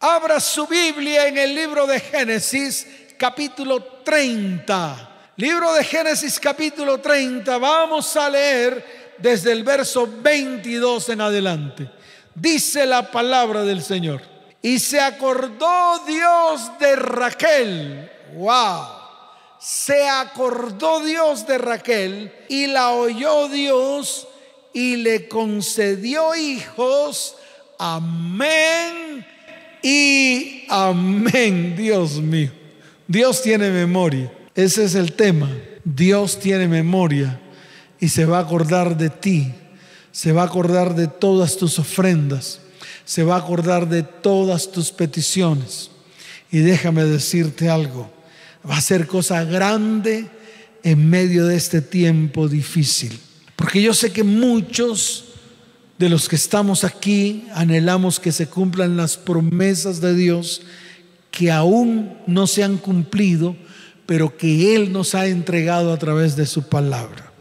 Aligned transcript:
Abra 0.00 0.38
su 0.38 0.64
Biblia 0.68 1.26
en 1.26 1.36
el 1.38 1.56
libro 1.56 1.84
de 1.84 1.98
Génesis 1.98 2.86
capítulo 3.16 3.82
30. 4.04 5.32
Libro 5.34 5.72
de 5.72 5.82
Génesis 5.82 6.38
capítulo 6.38 7.00
30. 7.00 7.58
Vamos 7.58 8.16
a 8.16 8.30
leer 8.30 9.16
desde 9.18 9.50
el 9.50 9.64
verso 9.64 10.08
22 10.22 11.08
en 11.08 11.20
adelante. 11.20 11.90
Dice 12.32 12.86
la 12.86 13.10
palabra 13.10 13.64
del 13.64 13.82
Señor. 13.82 14.22
Y 14.62 14.78
se 14.78 15.00
acordó 15.00 15.98
Dios 16.06 16.78
de 16.78 16.94
Raquel. 16.94 18.12
Wow. 18.34 18.84
Se 19.58 20.08
acordó 20.08 21.00
Dios 21.00 21.44
de 21.44 21.58
Raquel 21.58 22.32
y 22.48 22.68
la 22.68 22.92
oyó 22.92 23.48
Dios 23.48 24.28
y 24.72 24.94
le 24.94 25.26
concedió 25.26 26.36
hijos. 26.36 27.34
Amén 27.80 29.26
y 29.88 30.64
amén, 30.68 31.74
Dios 31.76 32.20
mío. 32.20 32.50
Dios 33.06 33.40
tiene 33.42 33.70
memoria. 33.70 34.30
Ese 34.54 34.84
es 34.84 34.94
el 34.94 35.12
tema. 35.12 35.50
Dios 35.82 36.38
tiene 36.38 36.68
memoria 36.68 37.40
y 37.98 38.08
se 38.08 38.26
va 38.26 38.38
a 38.38 38.42
acordar 38.42 38.98
de 38.98 39.08
ti. 39.08 39.54
Se 40.12 40.32
va 40.32 40.42
a 40.42 40.46
acordar 40.46 40.94
de 40.94 41.06
todas 41.06 41.56
tus 41.56 41.78
ofrendas. 41.78 42.60
Se 43.06 43.22
va 43.22 43.36
a 43.36 43.38
acordar 43.38 43.88
de 43.88 44.02
todas 44.02 44.70
tus 44.70 44.90
peticiones. 44.90 45.90
Y 46.50 46.58
déjame 46.58 47.04
decirte 47.04 47.70
algo. 47.70 48.10
Va 48.68 48.76
a 48.76 48.82
ser 48.82 49.06
cosa 49.06 49.44
grande 49.44 50.26
en 50.82 51.08
medio 51.08 51.46
de 51.46 51.56
este 51.56 51.80
tiempo 51.80 52.46
difícil. 52.46 53.18
Porque 53.56 53.80
yo 53.80 53.94
sé 53.94 54.12
que 54.12 54.22
muchos 54.22 55.27
de 55.98 56.08
los 56.08 56.28
que 56.28 56.36
estamos 56.36 56.84
aquí 56.84 57.46
anhelamos 57.54 58.20
que 58.20 58.32
se 58.32 58.46
cumplan 58.46 58.96
las 58.96 59.16
promesas 59.16 60.00
de 60.00 60.14
Dios 60.14 60.62
que 61.30 61.50
aún 61.50 62.16
no 62.26 62.46
se 62.46 62.62
han 62.64 62.78
cumplido, 62.78 63.56
pero 64.06 64.36
que 64.36 64.74
Él 64.74 64.92
nos 64.92 65.14
ha 65.14 65.26
entregado 65.26 65.92
a 65.92 65.98
través 65.98 66.36
de 66.36 66.46
su 66.46 66.68
palabra. 66.68 67.32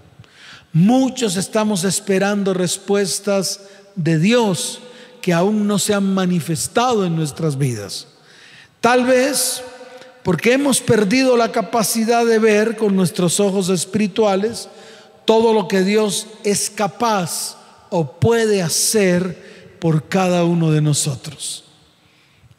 Muchos 0.74 1.38
estamos 1.38 1.84
esperando 1.84 2.54
respuestas 2.54 3.62
de 3.96 4.20
Dios 4.20 4.82
que 5.22 5.34
aún 5.34 5.68
no 5.68 5.80
se 5.80 5.94
han 5.94 6.14
manifestado 6.14 7.06
en 7.06 7.16
nuestras 7.16 7.58
vidas. 7.58 8.08
Tal 8.82 9.06
vez 9.06 9.62
porque 10.24 10.54
hemos 10.54 10.82
perdido 10.82 11.38
la 11.38 11.52
capacidad 11.52 12.26
de 12.26 12.40
ver 12.40 12.76
con 12.76 12.96
nuestros 12.96 13.40
ojos 13.40 13.70
espirituales 13.70 14.68
todo 15.26 15.54
lo 15.54 15.68
que 15.68 15.84
Dios 15.84 16.28
es 16.44 16.70
capaz 16.70 17.58
o 17.90 18.20
puede 18.20 18.62
hacer 18.62 19.78
por 19.80 20.08
cada 20.08 20.44
uno 20.44 20.72
de 20.72 20.82
nosotros. 20.82 21.64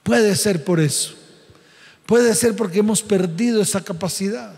Puede 0.02 0.36
ser 0.36 0.64
por 0.64 0.80
eso. 0.80 1.14
Puede 2.06 2.34
ser 2.34 2.56
porque 2.56 2.78
hemos 2.78 3.02
perdido 3.02 3.60
esa 3.60 3.82
capacidad. 3.82 4.54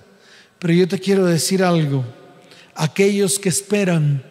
Pero 0.58 0.74
yo 0.74 0.86
te 0.86 0.98
quiero 0.98 1.26
decir 1.26 1.64
algo. 1.64 2.04
Aquellos 2.74 3.38
que 3.38 3.48
esperan, 3.48 4.22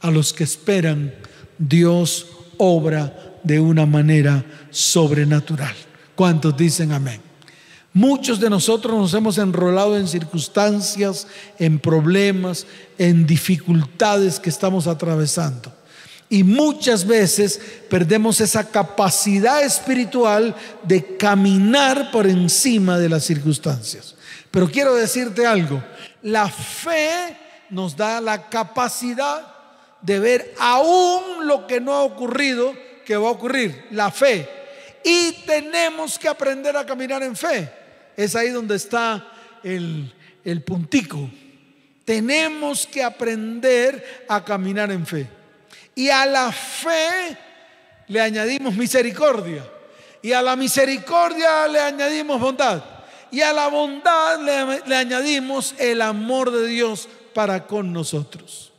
a 0.00 0.10
los 0.10 0.32
que 0.32 0.44
esperan, 0.44 1.14
Dios 1.58 2.26
obra 2.56 3.38
de 3.44 3.60
una 3.60 3.86
manera 3.86 4.44
sobrenatural. 4.70 5.74
¿Cuántos 6.14 6.56
dicen 6.56 6.92
amén? 6.92 7.29
Muchos 7.92 8.38
de 8.38 8.48
nosotros 8.48 8.96
nos 8.96 9.14
hemos 9.14 9.36
enrolado 9.38 9.96
en 9.96 10.06
circunstancias, 10.06 11.26
en 11.58 11.80
problemas, 11.80 12.66
en 12.98 13.26
dificultades 13.26 14.38
que 14.38 14.48
estamos 14.48 14.86
atravesando. 14.86 15.72
Y 16.28 16.44
muchas 16.44 17.04
veces 17.04 17.60
perdemos 17.88 18.40
esa 18.40 18.70
capacidad 18.70 19.64
espiritual 19.64 20.54
de 20.84 21.16
caminar 21.16 22.12
por 22.12 22.28
encima 22.28 22.96
de 22.96 23.08
las 23.08 23.24
circunstancias. 23.24 24.14
Pero 24.52 24.70
quiero 24.70 24.94
decirte 24.94 25.44
algo, 25.44 25.82
la 26.22 26.48
fe 26.48 27.36
nos 27.70 27.96
da 27.96 28.20
la 28.20 28.48
capacidad 28.48 29.54
de 30.00 30.20
ver 30.20 30.54
aún 30.60 31.48
lo 31.48 31.66
que 31.66 31.80
no 31.80 31.94
ha 31.94 32.02
ocurrido, 32.02 32.72
que 33.04 33.16
va 33.16 33.28
a 33.28 33.32
ocurrir, 33.32 33.86
la 33.90 34.12
fe. 34.12 34.48
Y 35.02 35.32
tenemos 35.44 36.16
que 36.16 36.28
aprender 36.28 36.76
a 36.76 36.86
caminar 36.86 37.24
en 37.24 37.34
fe. 37.34 37.79
Es 38.20 38.36
ahí 38.36 38.50
donde 38.50 38.76
está 38.76 39.32
el, 39.62 40.12
puntico. 40.66 41.30
Tenemos 42.04 42.86
que 42.86 43.02
aprender 43.02 44.26
a 44.28 44.44
caminar 44.44 44.90
en 44.90 45.06
fe. 45.06 45.26
Y 45.94 46.10
a 46.10 46.26
la 46.26 46.52
fe 46.52 47.34
le 48.08 48.20
añadimos 48.20 48.74
misericordia. 48.74 49.64
Y 50.20 50.32
a 50.32 50.42
la 50.42 50.54
misericordia 50.54 51.66
le 51.66 51.80
añadimos 51.80 52.38
bondad. 52.38 52.84
Y 53.30 53.40
a 53.40 53.54
la 53.54 53.68
bondad 53.68 54.38
le, 54.38 54.86
le, 54.86 54.96
añadimos 54.96 55.74
el 55.78 56.02
amor 56.02 56.50
de 56.50 56.66
Dios 56.66 57.08
para 57.32 57.66
con 57.66 57.90
nosotros. 57.90 58.70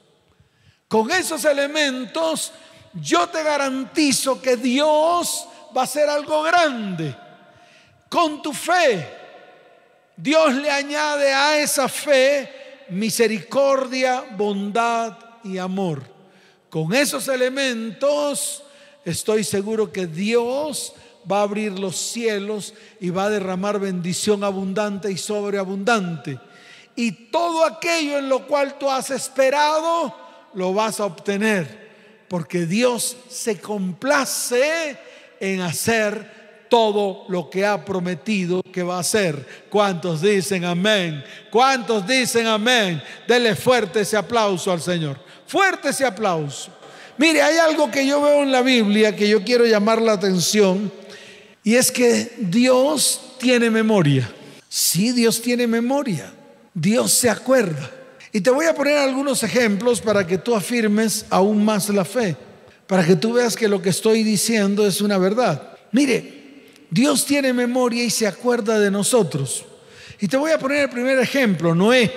Con 0.87 1.09
esos 1.09 1.45
elementos 1.45 2.51
yo 2.93 3.25
te 3.25 3.41
garantizo 3.41 4.39
que 4.39 4.55
Dios 4.55 5.47
va 5.75 5.81
a 5.81 5.85
hacer 5.85 6.07
algo 6.07 6.43
grande. 6.43 7.15
Con 8.07 8.43
tu 8.43 8.53
fe 8.53 9.20
Dios 10.15 10.53
le 10.55 10.69
añade 10.69 11.33
a 11.33 11.59
esa 11.59 11.87
fe 11.87 12.85
misericordia, 12.89 14.25
bondad 14.37 15.17
y 15.43 15.57
amor. 15.57 16.03
Con 16.69 16.93
esos 16.93 17.27
elementos 17.27 18.63
estoy 19.03 19.43
seguro 19.43 19.91
que 19.91 20.07
Dios 20.07 20.93
va 21.29 21.39
a 21.39 21.43
abrir 21.43 21.77
los 21.77 21.97
cielos 21.97 22.73
y 22.99 23.09
va 23.09 23.25
a 23.25 23.29
derramar 23.29 23.79
bendición 23.79 24.43
abundante 24.43 25.11
y 25.11 25.17
sobreabundante. 25.17 26.39
Y 26.95 27.11
todo 27.31 27.65
aquello 27.65 28.19
en 28.19 28.29
lo 28.29 28.47
cual 28.47 28.77
tú 28.77 28.89
has 28.89 29.09
esperado, 29.09 30.15
lo 30.53 30.73
vas 30.73 30.99
a 30.99 31.05
obtener. 31.05 31.89
Porque 32.27 32.65
Dios 32.65 33.17
se 33.29 33.59
complace 33.59 34.97
en 35.39 35.61
hacer 35.61 36.40
todo 36.71 37.25
lo 37.27 37.49
que 37.49 37.65
ha 37.65 37.83
prometido 37.83 38.63
que 38.63 38.81
va 38.81 38.95
a 38.95 39.01
hacer. 39.01 39.45
¿Cuántos 39.69 40.21
dicen 40.21 40.63
amén? 40.63 41.21
¿Cuántos 41.49 42.07
dicen 42.07 42.47
amén? 42.47 43.03
Dele 43.27 43.55
fuerte 43.55 43.99
ese 43.99 44.15
aplauso 44.15 44.71
al 44.71 44.81
Señor. 44.81 45.17
Fuerte 45.45 45.89
ese 45.89 46.05
aplauso. 46.05 46.71
Mire, 47.17 47.41
hay 47.41 47.57
algo 47.57 47.91
que 47.91 48.07
yo 48.07 48.21
veo 48.21 48.41
en 48.43 48.53
la 48.53 48.61
Biblia 48.61 49.13
que 49.13 49.27
yo 49.27 49.43
quiero 49.43 49.65
llamar 49.65 50.01
la 50.01 50.13
atención 50.13 50.89
y 51.61 51.75
es 51.75 51.91
que 51.91 52.35
Dios 52.37 53.33
tiene 53.37 53.69
memoria. 53.69 54.31
Sí, 54.69 55.11
Dios 55.11 55.41
tiene 55.41 55.67
memoria. 55.67 56.31
Dios 56.73 57.11
se 57.11 57.29
acuerda. 57.29 57.91
Y 58.31 58.39
te 58.39 58.49
voy 58.49 58.67
a 58.67 58.73
poner 58.73 58.95
algunos 58.95 59.43
ejemplos 59.43 59.99
para 59.99 60.25
que 60.25 60.37
tú 60.37 60.55
afirmes 60.55 61.25
aún 61.29 61.65
más 61.65 61.89
la 61.89 62.05
fe, 62.05 62.37
para 62.87 63.05
que 63.05 63.17
tú 63.17 63.33
veas 63.33 63.57
que 63.57 63.67
lo 63.67 63.81
que 63.81 63.89
estoy 63.89 64.23
diciendo 64.23 64.87
es 64.87 65.01
una 65.01 65.17
verdad. 65.17 65.73
Mire, 65.91 66.40
Dios 66.91 67.25
tiene 67.25 67.53
memoria 67.53 68.03
y 68.03 68.09
se 68.09 68.27
acuerda 68.27 68.77
de 68.77 68.91
nosotros. 68.91 69.63
Y 70.19 70.27
te 70.27 70.35
voy 70.35 70.51
a 70.51 70.59
poner 70.59 70.81
el 70.81 70.89
primer 70.89 71.17
ejemplo, 71.19 71.73
Noé. 71.73 72.11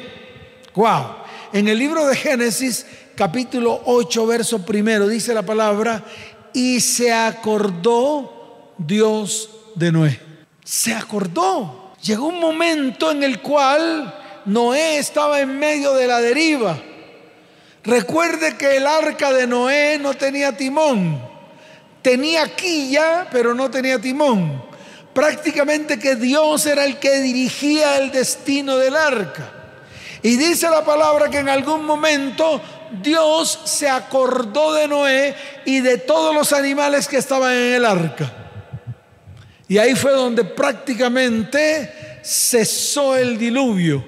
Wow. 0.74 1.16
En 1.52 1.68
el 1.68 1.78
libro 1.78 2.04
de 2.08 2.16
Génesis, 2.16 2.84
capítulo 3.14 3.82
8, 3.84 4.26
verso 4.26 4.66
primero, 4.66 5.06
dice 5.06 5.32
la 5.32 5.46
palabra, 5.46 6.04
y 6.52 6.80
se 6.80 7.12
acordó 7.12 8.74
Dios 8.76 9.48
de 9.76 9.92
Noé. 9.92 10.20
Se 10.64 10.92
acordó. 10.92 11.92
Llegó 12.02 12.26
un 12.26 12.40
momento 12.40 13.12
en 13.12 13.22
el 13.22 13.40
cual 13.40 14.12
Noé 14.44 14.98
estaba 14.98 15.38
en 15.38 15.56
medio 15.56 15.94
de 15.94 16.08
la 16.08 16.20
deriva. 16.20 16.76
Recuerde 17.84 18.56
que 18.56 18.78
el 18.78 18.88
arca 18.88 19.32
de 19.32 19.46
Noé 19.46 20.00
no 20.00 20.14
tenía 20.14 20.56
timón 20.56 21.33
tenía 22.04 22.54
quilla, 22.54 23.26
pero 23.32 23.54
no 23.54 23.70
tenía 23.70 23.98
timón. 23.98 24.62
Prácticamente 25.14 25.98
que 25.98 26.16
Dios 26.16 26.66
era 26.66 26.84
el 26.84 26.98
que 26.98 27.22
dirigía 27.22 27.96
el 27.96 28.12
destino 28.12 28.76
del 28.76 28.94
arca. 28.94 29.50
Y 30.22 30.36
dice 30.36 30.68
la 30.68 30.84
palabra 30.84 31.30
que 31.30 31.38
en 31.38 31.48
algún 31.48 31.84
momento 31.86 32.60
Dios 33.02 33.58
se 33.64 33.88
acordó 33.88 34.74
de 34.74 34.86
Noé 34.86 35.34
y 35.64 35.80
de 35.80 35.96
todos 35.96 36.34
los 36.34 36.52
animales 36.52 37.08
que 37.08 37.16
estaban 37.16 37.52
en 37.52 37.74
el 37.74 37.84
arca. 37.86 38.30
Y 39.66 39.78
ahí 39.78 39.94
fue 39.94 40.12
donde 40.12 40.44
prácticamente 40.44 42.20
cesó 42.22 43.16
el 43.16 43.38
diluvio. 43.38 44.04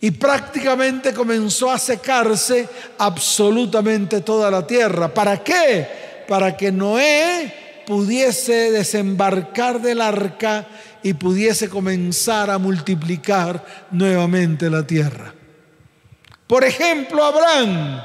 Y 0.00 0.10
prácticamente 0.10 1.12
comenzó 1.12 1.70
a 1.70 1.78
secarse 1.78 2.68
absolutamente 2.98 4.22
toda 4.22 4.50
la 4.50 4.66
tierra. 4.66 5.12
¿Para 5.14 5.44
qué? 5.44 6.09
Para 6.30 6.56
que 6.56 6.70
Noé 6.70 7.82
pudiese 7.88 8.70
desembarcar 8.70 9.80
del 9.80 10.00
arca 10.00 10.64
y 11.02 11.14
pudiese 11.14 11.68
comenzar 11.68 12.50
a 12.50 12.58
multiplicar 12.58 13.66
nuevamente 13.90 14.70
la 14.70 14.86
tierra. 14.86 15.34
Por 16.46 16.62
ejemplo, 16.62 17.24
Abraham, 17.24 18.00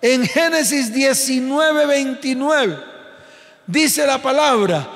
en 0.00 0.24
Génesis 0.24 0.94
19, 0.94 1.86
29, 1.86 2.78
dice 3.66 4.06
la 4.06 4.22
palabra, 4.22 4.88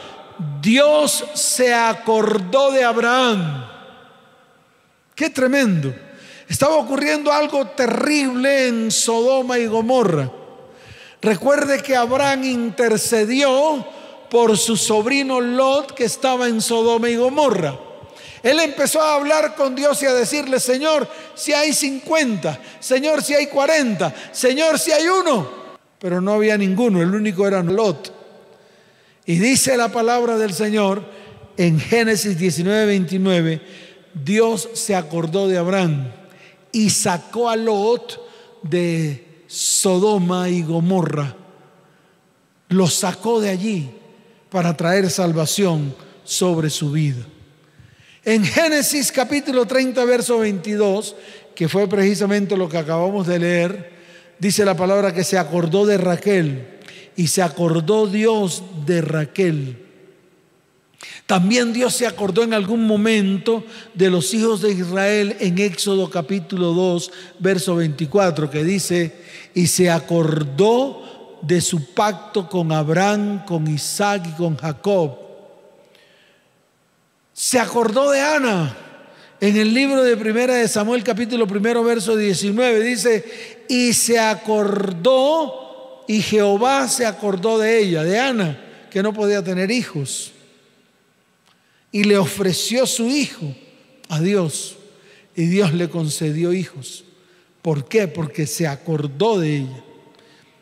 Dios 0.63 1.25
se 1.35 1.75
acordó 1.75 2.71
de 2.71 2.85
Abraham. 2.85 3.67
Qué 5.17 5.29
tremendo. 5.29 5.93
Estaba 6.47 6.77
ocurriendo 6.77 7.33
algo 7.33 7.67
terrible 7.67 8.69
en 8.69 8.93
Sodoma 8.93 9.59
y 9.59 9.67
Gomorra. 9.67 10.38
Recuerde 11.21 11.83
que 11.83 11.97
Abraham 11.97 12.45
intercedió 12.45 13.85
por 14.31 14.57
su 14.57 14.77
sobrino 14.77 15.41
Lot 15.41 15.93
que 15.95 16.05
estaba 16.05 16.49
en 16.49 16.61
Sodoma 16.61 17.09
y 17.09 17.17
Gomorra. 17.17 17.79
Él 18.43 18.61
empezó 18.61 19.03
a 19.03 19.15
hablar 19.15 19.57
con 19.57 19.75
Dios 19.75 20.01
y 20.03 20.07
a 20.07 20.15
decirle, 20.15 20.61
Señor, 20.61 21.09
si 21.35 21.53
hay 21.53 21.73
50, 21.73 22.61
Señor, 22.79 23.23
si 23.23 23.35
hay 23.35 23.47
40, 23.47 24.15
Señor, 24.33 24.79
si 24.79 24.93
hay 24.93 25.09
uno. 25.09 25.51
Pero 25.99 26.21
no 26.21 26.35
había 26.35 26.57
ninguno, 26.57 27.03
el 27.03 27.13
único 27.13 27.47
era 27.47 27.63
Lot. 27.63 28.13
Y 29.27 29.39
dice 29.39 29.77
la 29.77 29.89
palabra 29.89 30.39
del 30.39 30.55
Señor 30.55 31.03
en 31.57 31.81
Génesis 31.81 32.39
19, 32.39 32.87
29, 32.87 33.61
Dios 34.15 34.69
se 34.75 34.95
acordó 34.95 35.49
de 35.49 35.59
Abraham 35.59 36.13
y 36.71 36.91
sacó 36.91 37.51
a 37.51 37.57
Lot 37.57 38.25
de 38.63 39.28
Sodoma 39.49 40.49
y 40.51 40.63
Gomorra. 40.63 41.35
Lo 42.69 42.87
sacó 42.87 43.41
de 43.41 43.49
allí 43.49 43.91
para 44.51 44.77
traer 44.77 45.11
salvación 45.11 45.95
sobre 46.23 46.71
su 46.71 46.93
vida. 46.93 47.27
En 48.25 48.45
Génesis 48.45 49.11
capítulo 49.11 49.65
30, 49.65 50.05
verso 50.05 50.39
22, 50.39 51.17
que 51.55 51.69
fue 51.69 51.89
precisamente 51.89 52.57
lo 52.57 52.69
que 52.69 52.77
acabamos 52.77 53.27
de 53.27 53.39
leer, 53.39 53.93
dice 54.39 54.67
la 54.67 54.77
palabra 54.77 55.15
que 55.15 55.25
se 55.25 55.39
acordó 55.39 55.87
de 55.87 55.97
Raquel 55.97 56.79
y 57.17 57.29
se 57.29 57.43
acordó 57.43 58.07
Dios 58.07 58.63
de 58.85 59.01
Raquel. 59.01 59.88
También 61.27 61.73
Dios 61.73 61.95
se 61.95 62.07
acordó 62.07 62.43
en 62.43 62.55
algún 62.55 62.87
momento 62.87 63.65
de 63.95 64.11
los 64.11 64.35
hijos 64.35 64.63
de 64.63 64.73
Israel 64.73 65.37
en 65.41 65.59
Éxodo 65.59 66.11
capítulo 66.11 66.73
2, 66.73 67.11
verso 67.39 67.77
24, 67.77 68.51
que 68.51 68.65
dice, 68.65 69.15
y 69.55 69.67
se 69.67 69.91
acordó 69.91 71.39
de 71.43 71.61
su 71.61 71.95
pacto 71.95 72.49
con 72.49 72.73
Abraham, 72.73 73.45
con 73.45 73.69
Isaac 73.69 74.27
y 74.29 74.33
con 74.37 74.57
Jacob 74.57 75.29
se 77.39 77.61
acordó 77.61 78.11
de 78.11 78.21
Ana. 78.21 78.77
En 79.41 79.57
el 79.57 79.73
libro 79.73 80.03
de 80.03 80.17
Primera 80.17 80.55
de 80.55 80.67
Samuel 80.67 81.05
capítulo 81.05 81.47
primero 81.47 81.85
verso 81.85 82.17
19 82.17 82.81
dice, 82.81 83.65
y 83.69 83.93
se 83.93 84.19
acordó 84.19 86.05
y 86.09 86.21
Jehová 86.21 86.89
se 86.89 87.07
acordó 87.07 87.61
de 87.61 87.79
ella, 87.79 88.03
de 88.03 88.19
Ana, 88.19 88.61
que 88.91 89.05
no 89.05 89.13
podía 89.13 89.45
tener 89.45 89.71
hijos. 89.71 90.33
Y 91.91 92.05
le 92.05 92.19
ofreció 92.19 92.87
su 92.87 93.09
hijo 93.09 93.55
a 94.09 94.21
Dios 94.21 94.77
y 95.35 95.47
Dios 95.47 95.73
le 95.73 95.89
concedió 95.89 96.53
hijos. 96.53 97.05
¿Por 97.63 97.89
qué? 97.89 98.09
Porque 98.09 98.47
se 98.47 98.67
acordó 98.67 99.39
de 99.39 99.59
ella. 99.59 99.85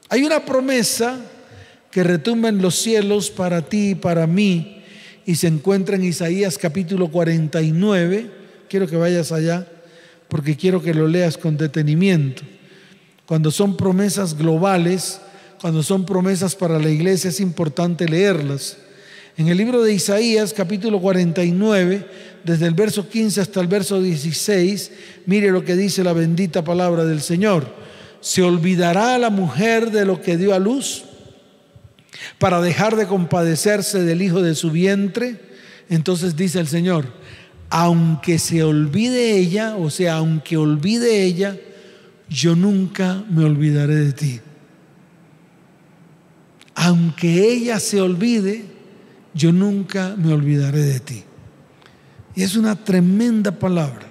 Hay 0.09 0.23
una 0.23 0.45
promesa 0.45 1.19
que 1.91 2.05
retumba 2.05 2.49
en 2.49 2.61
los 2.63 2.77
cielos 2.77 3.31
para 3.31 3.63
ti 3.63 3.91
y 3.91 3.95
para 3.95 4.27
mí 4.27 4.83
y 5.25 5.35
se 5.35 5.49
encuentra 5.49 5.97
en 5.97 6.05
Isaías 6.05 6.59
capítulo 6.59 7.11
49. 7.11 8.31
Quiero 8.69 8.87
que 8.87 8.97
vayas 8.97 9.33
allá 9.33 9.67
porque 10.29 10.57
quiero 10.57 10.83
que 10.83 10.95
lo 10.95 11.09
leas 11.09 11.37
con 11.37 11.57
detenimiento. 11.57 12.43
Cuando 13.27 13.51
son 13.51 13.77
promesas 13.77 14.37
globales, 14.37 15.21
cuando 15.61 15.83
son 15.83 16.05
promesas 16.07 16.55
para 16.55 16.79
la 16.79 16.91
iglesia, 16.91 17.31
es 17.31 17.41
importante 17.41 18.07
leerlas. 18.07 18.77
En 19.37 19.49
el 19.49 19.57
libro 19.59 19.83
de 19.83 19.93
Isaías, 19.93 20.55
capítulo 20.55 21.01
49, 21.01 22.07
desde 22.43 22.67
el 22.67 22.75
verso 22.75 23.09
15 23.09 23.41
hasta 23.41 23.61
el 23.61 23.67
verso 23.67 24.01
16, 24.01 24.93
mire 25.27 25.51
lo 25.51 25.65
que 25.65 25.77
dice 25.77 26.03
la 26.03 26.13
bendita 26.13 26.65
palabra 26.65 27.05
del 27.05 27.21
Señor. 27.21 27.67
¿Se 28.21 28.43
olvidará 28.43 29.19
la 29.19 29.31
mujer 29.31 29.91
de 29.91 30.05
lo 30.05 30.21
que 30.23 30.37
dio 30.37 30.55
a 30.55 30.59
luz? 30.59 31.05
para 32.39 32.61
dejar 32.61 32.97
de 32.97 33.07
compadecerse 33.07 34.03
del 34.03 34.23
hijo 34.23 34.43
de 34.43 34.55
su 34.55 34.71
vientre. 34.71 35.41
Entonces 35.89 36.37
dice 36.37 36.59
el 36.59 36.67
Señor, 36.67 37.07
aunque 37.71 38.39
se 38.39 38.63
olvide 38.63 39.37
ella, 39.37 39.77
o 39.77 39.91
sea, 39.91 40.17
aunque 40.17 40.57
olvide 40.57 41.23
ella, 41.23 41.57
yo 42.29 42.57
nunca 42.57 43.25
me 43.31 43.45
olvidaré 43.45 43.97
de 43.97 44.13
ti. 44.13 44.41
Aunque 46.75 47.51
ella 47.51 47.81
se 47.81 48.01
olvide, 48.01 48.65
yo 49.37 49.53
nunca 49.53 50.17
me 50.17 50.33
olvidaré 50.33 50.81
de 50.81 51.01
ti. 51.01 51.25
Y 52.35 52.43
es 52.43 52.57
una 52.57 52.75
tremenda 52.75 53.53
palabra. 53.53 54.11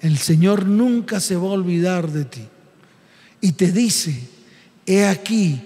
El 0.00 0.16
Señor 0.18 0.66
nunca 0.66 1.18
se 1.18 1.34
va 1.34 1.48
a 1.48 1.52
olvidar 1.52 2.10
de 2.10 2.24
ti. 2.24 2.46
Y 3.40 3.52
te 3.52 3.72
dice, 3.72 4.28
he 4.86 5.06
aquí, 5.06 5.60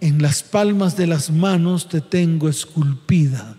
en 0.00 0.20
las 0.20 0.42
palmas 0.42 0.96
de 0.96 1.06
las 1.06 1.30
manos 1.30 1.88
te 1.88 2.00
tengo 2.00 2.48
esculpida. 2.48 3.56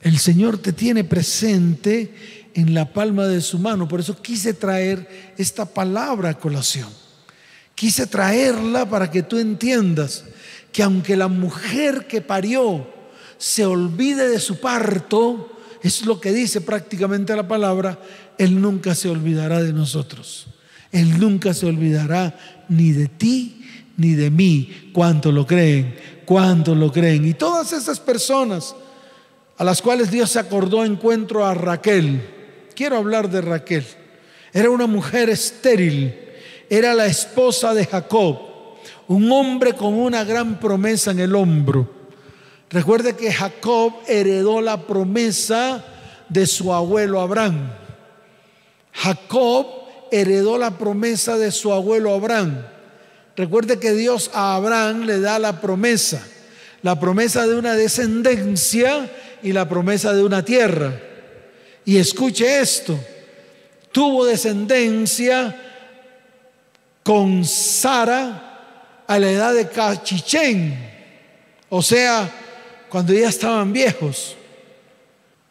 El 0.00 0.18
Señor 0.18 0.58
te 0.58 0.72
tiene 0.72 1.04
presente 1.04 2.50
en 2.54 2.72
la 2.72 2.92
palma 2.92 3.26
de 3.26 3.42
su 3.42 3.58
mano. 3.58 3.88
Por 3.88 4.00
eso 4.00 4.20
quise 4.20 4.54
traer 4.54 5.34
esta 5.36 5.66
palabra 5.66 6.30
a 6.30 6.38
colación. 6.38 6.88
Quise 7.74 8.06
traerla 8.06 8.88
para 8.88 9.10
que 9.10 9.22
tú 9.22 9.38
entiendas 9.38 10.24
que 10.72 10.82
aunque 10.82 11.16
la 11.16 11.28
mujer 11.28 12.06
que 12.06 12.20
parió 12.20 12.93
se 13.38 13.64
olvide 13.64 14.28
de 14.28 14.40
su 14.40 14.60
parto, 14.60 15.50
es 15.82 16.06
lo 16.06 16.20
que 16.20 16.32
dice 16.32 16.60
prácticamente 16.60 17.36
la 17.36 17.46
palabra, 17.46 17.98
Él 18.38 18.60
nunca 18.60 18.94
se 18.94 19.08
olvidará 19.08 19.62
de 19.62 19.72
nosotros. 19.72 20.46
Él 20.92 21.18
nunca 21.18 21.52
se 21.52 21.66
olvidará 21.66 22.38
ni 22.68 22.92
de 22.92 23.08
ti 23.08 23.64
ni 23.96 24.12
de 24.12 24.30
mí. 24.30 24.90
¿Cuánto 24.92 25.32
lo 25.32 25.46
creen? 25.46 25.96
¿Cuánto 26.24 26.74
lo 26.74 26.90
creen? 26.90 27.26
Y 27.26 27.34
todas 27.34 27.72
esas 27.72 28.00
personas 28.00 28.74
a 29.56 29.64
las 29.64 29.82
cuales 29.82 30.10
Dios 30.10 30.30
se 30.30 30.38
acordó 30.38 30.84
encuentro 30.84 31.44
a 31.44 31.54
Raquel. 31.54 32.22
Quiero 32.74 32.96
hablar 32.96 33.28
de 33.30 33.40
Raquel. 33.40 33.84
Era 34.52 34.70
una 34.70 34.86
mujer 34.86 35.30
estéril. 35.30 36.14
Era 36.70 36.94
la 36.94 37.06
esposa 37.06 37.74
de 37.74 37.86
Jacob. 37.86 38.38
Un 39.08 39.30
hombre 39.30 39.74
con 39.74 39.94
una 39.94 40.24
gran 40.24 40.58
promesa 40.58 41.10
en 41.10 41.20
el 41.20 41.34
hombro. 41.34 42.03
Recuerde 42.74 43.14
que 43.14 43.32
Jacob 43.32 43.92
heredó 44.08 44.60
la 44.60 44.84
promesa 44.84 45.84
de 46.28 46.44
su 46.44 46.74
abuelo 46.74 47.20
Abraham. 47.20 47.70
Jacob 48.92 49.64
heredó 50.10 50.58
la 50.58 50.76
promesa 50.76 51.38
de 51.38 51.52
su 51.52 51.72
abuelo 51.72 52.12
Abraham. 52.12 52.66
Recuerde 53.36 53.78
que 53.78 53.92
Dios 53.92 54.28
a 54.34 54.56
Abraham 54.56 55.02
le 55.02 55.20
da 55.20 55.38
la 55.38 55.60
promesa, 55.60 56.26
la 56.82 56.98
promesa 56.98 57.46
de 57.46 57.54
una 57.54 57.74
descendencia 57.76 59.08
y 59.40 59.52
la 59.52 59.68
promesa 59.68 60.12
de 60.12 60.24
una 60.24 60.44
tierra. 60.44 61.00
Y 61.84 61.98
escuche 61.98 62.58
esto, 62.58 62.98
tuvo 63.92 64.26
descendencia 64.26 65.56
con 67.04 67.44
Sara 67.44 69.04
a 69.06 69.18
la 69.20 69.30
edad 69.30 69.54
de 69.54 69.68
Cachichén, 69.68 70.76
o 71.68 71.80
sea, 71.80 72.40
cuando 72.94 73.12
ya 73.12 73.28
estaban 73.28 73.72
viejos. 73.72 74.36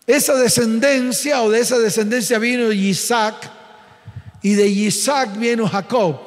Esa 0.07 0.33
descendencia 0.35 1.41
o 1.41 1.51
de 1.51 1.59
esa 1.59 1.77
descendencia 1.77 2.39
vino 2.39 2.71
Isaac 2.71 3.51
y 4.41 4.53
de 4.53 4.65
Isaac 4.65 5.37
vino 5.37 5.67
Jacob. 5.67 6.21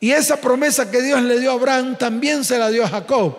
Y 0.00 0.12
esa 0.12 0.40
promesa 0.40 0.90
que 0.90 1.02
Dios 1.02 1.20
le 1.20 1.38
dio 1.38 1.50
a 1.50 1.56
Abraham 1.56 1.98
también 1.98 2.42
se 2.42 2.56
la 2.56 2.70
dio 2.70 2.86
a 2.86 2.88
Jacob. 2.88 3.36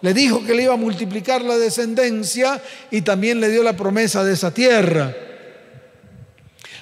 Le 0.00 0.12
dijo 0.12 0.44
que 0.44 0.54
le 0.54 0.64
iba 0.64 0.74
a 0.74 0.76
multiplicar 0.76 1.42
la 1.42 1.56
descendencia 1.56 2.60
y 2.90 3.02
también 3.02 3.38
le 3.38 3.48
dio 3.48 3.62
la 3.62 3.76
promesa 3.76 4.24
de 4.24 4.32
esa 4.32 4.52
tierra. 4.52 5.14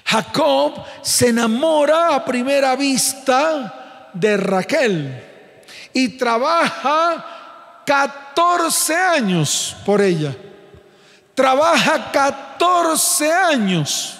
Jacob 0.06 0.82
se 1.02 1.28
enamora 1.28 2.14
a 2.14 2.24
primera 2.24 2.74
vista 2.74 4.10
de 4.14 4.38
Raquel 4.38 5.22
y 5.92 6.16
trabaja 6.16 7.43
14 7.86 8.94
años 8.94 9.76
por 9.84 10.00
ella. 10.00 10.36
Trabaja 11.34 12.10
14 12.12 13.32
años. 13.32 14.18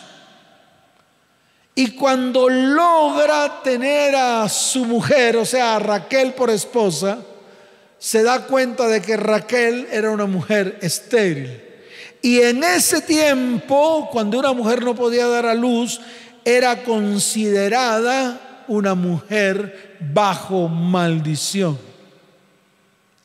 Y 1.75 1.93
cuando 1.93 2.49
logra 2.49 3.63
tener 3.63 4.15
a 4.15 4.49
su 4.49 4.85
mujer, 4.85 5.37
o 5.37 5.45
sea, 5.45 5.77
a 5.77 5.79
Raquel 5.81 6.35
por 6.35 6.51
esposa, 6.51 7.19
se 7.99 8.23
da 8.23 8.47
cuenta 8.47 8.87
de 8.87 9.01
que 9.01 9.17
Raquel 9.17 9.89
era 9.91 10.11
una 10.11 10.27
mujer 10.27 10.79
estéril. 10.83 11.63
Y 12.23 12.41
en 12.41 12.63
ese 12.63 13.01
tiempo, 13.01 14.09
cuando 14.13 14.39
una 14.39 14.53
mujer 14.53 14.85
no 14.85 14.95
podía 14.95 15.27
dar 15.27 15.47
a 15.47 15.55
luz, 15.55 16.01
era 16.45 16.85
considerada 16.85 18.65
una 18.69 18.95
mujer 18.95 19.97
bajo 20.01 20.69
maldición. 20.69 21.94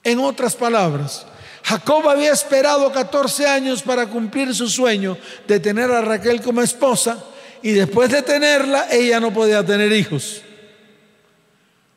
En 0.04 0.20
otras 0.20 0.56
palabras, 0.56 1.26
Jacob 1.64 2.08
había 2.08 2.32
esperado 2.32 2.92
14 2.92 3.46
años 3.48 3.84
para 3.84 4.08
cumplir 4.08 4.54
su 4.56 4.68
sueño 4.70 5.18
de 5.48 5.60
tener 5.60 5.92
a 5.92 6.02
Raquel 6.02 6.42
como 6.42 6.62
esposa 6.62 7.24
y 7.62 7.72
después 7.72 8.10
de 8.10 8.22
tenerla 8.22 8.88
ella 8.92 9.20
no 9.20 9.34
podía 9.34 9.66
tener 9.66 9.92
hijos. 9.92 10.42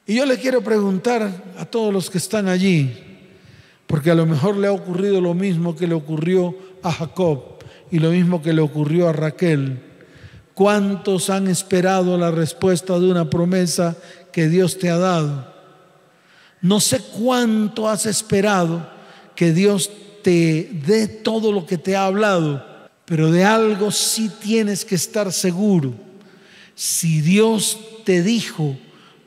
Y 0.06 0.16
yo 0.16 0.26
le 0.26 0.38
quiero 0.38 0.62
preguntar 0.62 1.30
a 1.58 1.64
todos 1.64 1.92
los 1.92 2.10
que 2.10 2.18
están 2.18 2.48
allí, 2.48 2.92
porque 3.86 4.10
a 4.10 4.14
lo 4.14 4.26
mejor 4.26 4.56
le 4.56 4.66
ha 4.66 4.72
ocurrido 4.72 5.20
lo 5.20 5.32
mismo 5.32 5.76
que 5.76 5.86
le 5.86 5.94
ocurrió 5.94 6.56
a 6.82 6.90
Jacob 6.90 7.58
y 7.90 7.98
lo 8.00 8.10
mismo 8.10 8.42
que 8.42 8.52
le 8.52 8.62
ocurrió 8.62 9.08
a 9.08 9.12
Raquel. 9.12 9.80
¿Cuántos 10.54 11.30
han 11.30 11.46
esperado 11.46 12.18
la 12.18 12.30
respuesta 12.30 12.98
de 12.98 13.10
una 13.10 13.30
promesa 13.30 13.96
que 14.32 14.48
Dios 14.48 14.78
te 14.78 14.90
ha 14.90 14.98
dado? 14.98 15.51
No 16.62 16.80
sé 16.80 17.00
cuánto 17.00 17.88
has 17.88 18.06
esperado 18.06 18.88
que 19.34 19.52
Dios 19.52 19.90
te 20.22 20.70
dé 20.86 21.08
todo 21.08 21.52
lo 21.52 21.66
que 21.66 21.76
te 21.76 21.96
ha 21.96 22.06
hablado, 22.06 22.64
pero 23.04 23.30
de 23.30 23.44
algo 23.44 23.90
sí 23.90 24.30
tienes 24.40 24.84
que 24.84 24.94
estar 24.94 25.32
seguro. 25.32 25.92
Si 26.74 27.20
Dios 27.20 27.78
te 28.04 28.22
dijo, 28.22 28.78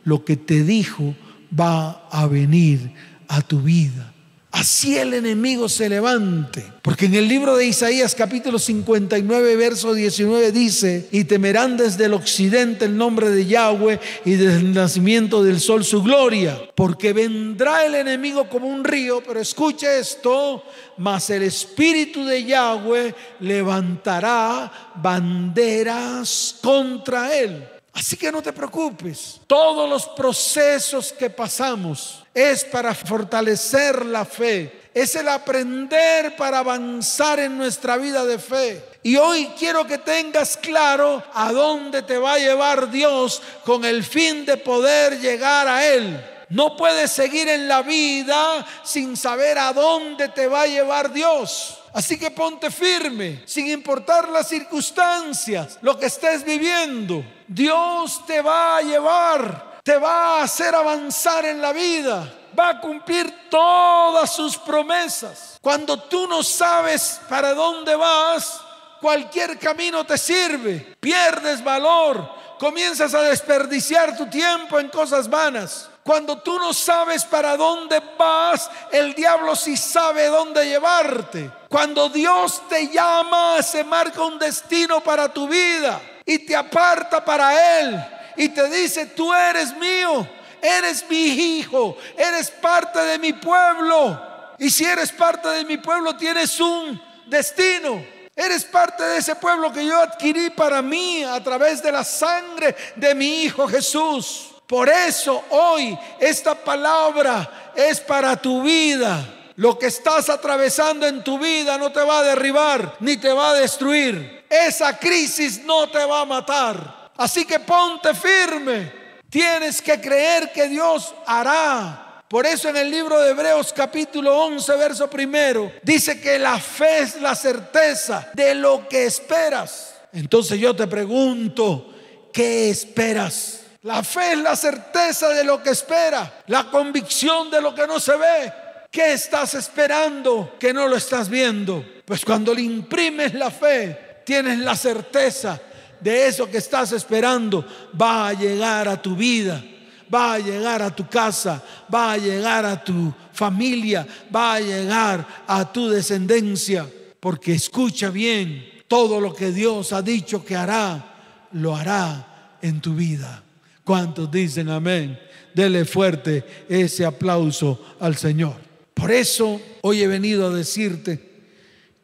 lo 0.05 0.23
que 0.23 0.37
te 0.37 0.63
dijo 0.63 1.13
va 1.57 2.07
a 2.09 2.25
venir 2.27 2.91
a 3.27 3.41
tu 3.41 3.61
vida. 3.61 4.14
Así 4.55 4.97
el 4.97 5.13
enemigo 5.13 5.67
se 5.67 5.89
levante. 5.89 6.71
Porque 6.81 7.07
en 7.07 7.15
el 7.15 7.27
libro 7.27 7.57
de 7.57 7.65
Isaías 7.65 8.15
capítulo 8.15 8.57
59, 8.57 9.57
verso 9.57 9.93
19 9.93 10.53
dice, 10.53 11.09
y 11.11 11.25
temerán 11.25 11.75
desde 11.75 12.05
el 12.05 12.13
occidente 12.13 12.85
el 12.85 12.95
nombre 12.95 13.29
de 13.31 13.45
Yahweh 13.45 13.99
y 14.23 14.35
desde 14.35 14.59
el 14.59 14.73
nacimiento 14.73 15.43
del 15.43 15.59
sol 15.59 15.83
su 15.83 16.01
gloria. 16.01 16.57
Porque 16.73 17.11
vendrá 17.11 17.85
el 17.85 17.95
enemigo 17.95 18.47
como 18.47 18.69
un 18.69 18.85
río, 18.85 19.21
pero 19.27 19.41
escuche 19.41 19.99
esto, 19.99 20.63
mas 20.99 21.29
el 21.31 21.43
espíritu 21.43 22.23
de 22.23 22.45
Yahweh 22.45 23.13
levantará 23.41 24.71
banderas 24.95 26.55
contra 26.61 27.37
él. 27.37 27.74
Así 27.95 28.17
que 28.17 28.29
no 28.29 28.41
te 28.41 28.51
preocupes. 28.51 29.39
Todos 29.47 29.89
los 29.89 30.05
procesos 30.07 31.13
que 31.13 31.29
pasamos 31.29 32.25
es 32.33 32.65
para 32.65 32.93
fortalecer 32.93 34.05
la 34.05 34.25
fe. 34.25 34.89
Es 34.93 35.15
el 35.15 35.29
aprender 35.29 36.35
para 36.35 36.59
avanzar 36.59 37.39
en 37.39 37.57
nuestra 37.57 37.95
vida 37.95 38.25
de 38.25 38.37
fe. 38.37 38.83
Y 39.01 39.15
hoy 39.15 39.49
quiero 39.57 39.87
que 39.87 39.97
tengas 39.97 40.57
claro 40.57 41.23
a 41.33 41.53
dónde 41.53 42.01
te 42.01 42.17
va 42.17 42.33
a 42.33 42.39
llevar 42.39 42.91
Dios 42.91 43.41
con 43.63 43.85
el 43.85 44.03
fin 44.03 44.45
de 44.45 44.57
poder 44.57 45.21
llegar 45.21 45.67
a 45.69 45.85
Él. 45.85 46.21
No 46.49 46.75
puedes 46.75 47.11
seguir 47.11 47.47
en 47.47 47.69
la 47.69 47.81
vida 47.81 48.65
sin 48.83 49.15
saber 49.15 49.57
a 49.57 49.71
dónde 49.71 50.27
te 50.29 50.47
va 50.47 50.63
a 50.63 50.67
llevar 50.67 51.13
Dios. 51.13 51.77
Así 51.95 52.19
que 52.19 52.29
ponte 52.29 52.69
firme, 52.69 53.41
sin 53.45 53.67
importar 53.67 54.27
las 54.27 54.49
circunstancias, 54.49 55.79
lo 55.81 55.97
que 55.97 56.07
estés 56.07 56.43
viviendo. 56.43 57.23
Dios 57.47 58.25
te 58.25 58.41
va 58.41 58.75
a 58.75 58.81
llevar, 58.81 59.79
te 59.81 59.95
va 59.95 60.39
a 60.39 60.43
hacer 60.43 60.75
avanzar 60.75 61.45
en 61.45 61.61
la 61.61 61.71
vida, 61.71 62.29
va 62.59 62.67
a 62.67 62.81
cumplir 62.81 63.47
todas 63.49 64.29
sus 64.35 64.57
promesas. 64.57 65.57
Cuando 65.61 65.97
tú 65.97 66.27
no 66.27 66.43
sabes 66.43 67.21
para 67.29 67.53
dónde 67.53 67.95
vas, 67.95 68.59
cualquier 68.99 69.57
camino 69.57 70.05
te 70.05 70.17
sirve, 70.17 70.97
pierdes 70.99 71.63
valor, 71.63 72.29
comienzas 72.59 73.13
a 73.13 73.21
desperdiciar 73.21 74.17
tu 74.17 74.29
tiempo 74.29 74.81
en 74.81 74.89
cosas 74.89 75.29
vanas. 75.29 75.89
Cuando 76.05 76.37
tú 76.37 76.59
no 76.59 76.71
sabes 76.71 77.25
para 77.25 77.57
dónde 77.57 77.99
vas, 78.15 78.69
el 78.91 79.15
diablo 79.15 79.55
sí 79.55 79.75
sabe 79.75 80.27
dónde 80.27 80.63
llevarte. 80.67 81.49
Cuando 81.67 82.09
Dios 82.09 82.61
te 82.69 82.89
llama, 82.89 83.63
se 83.63 83.83
marca 83.83 84.21
un 84.21 84.37
destino 84.37 85.01
para 85.01 85.33
tu 85.33 85.47
vida 85.47 85.99
y 86.23 86.45
te 86.45 86.55
aparta 86.55 87.25
para 87.25 87.79
Él 87.79 88.05
y 88.37 88.49
te 88.49 88.69
dice, 88.69 89.07
tú 89.07 89.33
eres 89.33 89.75
mío, 89.77 90.27
eres 90.61 91.03
mi 91.09 91.25
hijo, 91.25 91.97
eres 92.15 92.51
parte 92.51 92.99
de 92.99 93.17
mi 93.17 93.33
pueblo. 93.33 94.21
Y 94.59 94.69
si 94.69 94.85
eres 94.85 95.11
parte 95.11 95.47
de 95.47 95.65
mi 95.65 95.77
pueblo, 95.77 96.15
tienes 96.15 96.59
un 96.59 97.01
destino. 97.25 98.05
Eres 98.35 98.63
parte 98.63 99.01
de 99.01 99.17
ese 99.17 99.35
pueblo 99.37 99.73
que 99.73 99.83
yo 99.83 99.99
adquirí 99.99 100.51
para 100.51 100.83
mí 100.83 101.23
a 101.23 101.43
través 101.43 101.81
de 101.81 101.91
la 101.91 102.03
sangre 102.03 102.75
de 102.95 103.15
mi 103.15 103.41
Hijo 103.41 103.67
Jesús. 103.67 104.51
Por 104.67 104.89
eso 104.89 105.43
hoy 105.49 105.97
esta 106.19 106.55
palabra 106.55 107.71
es 107.75 107.99
para 107.99 108.35
tu 108.35 108.63
vida. 108.63 109.31
Lo 109.57 109.79
que 109.79 109.85
estás 109.87 110.29
atravesando 110.29 111.07
en 111.07 111.23
tu 111.23 111.39
vida 111.39 111.77
no 111.77 111.91
te 111.91 112.01
va 112.01 112.19
a 112.19 112.23
derribar 112.23 112.97
ni 112.99 113.17
te 113.17 113.31
va 113.31 113.51
a 113.51 113.53
destruir. 113.53 114.45
Esa 114.49 114.97
crisis 114.97 115.63
no 115.63 115.89
te 115.89 116.03
va 116.03 116.21
a 116.21 116.25
matar. 116.25 117.11
Así 117.15 117.45
que 117.45 117.59
ponte 117.59 118.13
firme. 118.13 118.91
Tienes 119.29 119.81
que 119.81 119.99
creer 120.01 120.51
que 120.51 120.67
Dios 120.67 121.13
hará. 121.25 122.23
Por 122.27 122.45
eso 122.45 122.69
en 122.69 122.77
el 122.77 122.89
libro 122.89 123.19
de 123.19 123.31
Hebreos 123.31 123.71
capítulo 123.71 124.35
11, 124.45 124.75
verso 124.77 125.09
primero, 125.09 125.71
dice 125.83 126.19
que 126.19 126.39
la 126.39 126.59
fe 126.59 126.99
es 126.99 127.21
la 127.21 127.35
certeza 127.35 128.29
de 128.33 128.55
lo 128.55 128.89
que 128.89 129.05
esperas. 129.05 129.95
Entonces 130.11 130.59
yo 130.59 130.75
te 130.75 130.87
pregunto, 130.87 131.93
¿qué 132.33 132.69
esperas? 132.69 133.64
La 133.85 134.01
fe 134.01 134.31
es 134.31 134.39
la 134.39 134.55
certeza 134.55 135.29
de 135.29 135.43
lo 135.43 135.61
que 135.61 135.69
espera, 135.69 136.41
la 136.47 136.71
convicción 136.71 137.51
de 137.51 137.61
lo 137.61 137.75
que 137.75 137.85
no 137.85 137.99
se 137.99 138.17
ve. 138.17 138.51
¿Qué 138.89 139.13
estás 139.13 139.53
esperando 139.53 140.55
que 140.59 140.73
no 140.73 140.87
lo 140.87 140.95
estás 140.95 141.29
viendo? 141.29 141.85
Pues 142.03 142.25
cuando 142.25 142.51
le 142.55 142.63
imprimes 142.63 143.35
la 143.35 143.51
fe, 143.51 144.23
tienes 144.25 144.57
la 144.57 144.75
certeza 144.75 145.61
de 146.01 146.27
eso 146.27 146.49
que 146.49 146.57
estás 146.57 146.93
esperando 146.93 147.63
va 148.01 148.29
a 148.29 148.33
llegar 148.33 148.87
a 148.87 148.99
tu 148.99 149.15
vida, 149.15 149.63
va 150.11 150.33
a 150.33 150.39
llegar 150.39 150.81
a 150.81 150.89
tu 150.89 151.07
casa, 151.07 151.61
va 151.93 152.13
a 152.13 152.17
llegar 152.17 152.65
a 152.65 152.83
tu 152.83 153.13
familia, 153.33 154.07
va 154.35 154.55
a 154.55 154.59
llegar 154.61 155.43
a 155.45 155.71
tu 155.71 155.89
descendencia. 155.89 156.89
Porque 157.19 157.53
escucha 157.53 158.09
bien, 158.09 158.67
todo 158.87 159.21
lo 159.21 159.31
que 159.31 159.51
Dios 159.51 159.93
ha 159.93 160.01
dicho 160.01 160.43
que 160.43 160.55
hará, 160.55 161.47
lo 161.51 161.75
hará 161.75 162.57
en 162.63 162.81
tu 162.81 162.95
vida. 162.95 163.43
¿Cuántos 163.85 164.31
dicen 164.31 164.67
amén? 164.69 165.17
Dele 165.53 165.85
fuerte 165.85 166.43
ese 166.67 167.05
aplauso 167.05 167.79
al 167.99 168.17
Señor. 168.17 168.55
Por 168.95 169.11
eso 169.11 169.61
hoy 169.81 170.01
he 170.01 170.07
venido 170.07 170.47
a 170.47 170.53
decirte 170.53 171.19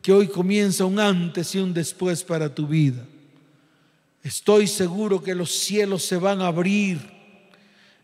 que 0.01 0.13
hoy 0.13 0.27
comienza 0.27 0.85
un 0.85 0.99
antes 0.99 1.55
y 1.55 1.57
un 1.57 1.73
después 1.73 2.23
para 2.23 2.53
tu 2.53 2.67
vida. 2.67 3.03
Estoy 4.23 4.67
seguro 4.67 5.23
que 5.23 5.33
los 5.33 5.51
cielos 5.51 6.03
se 6.03 6.17
van 6.17 6.41
a 6.41 6.47
abrir. 6.47 6.99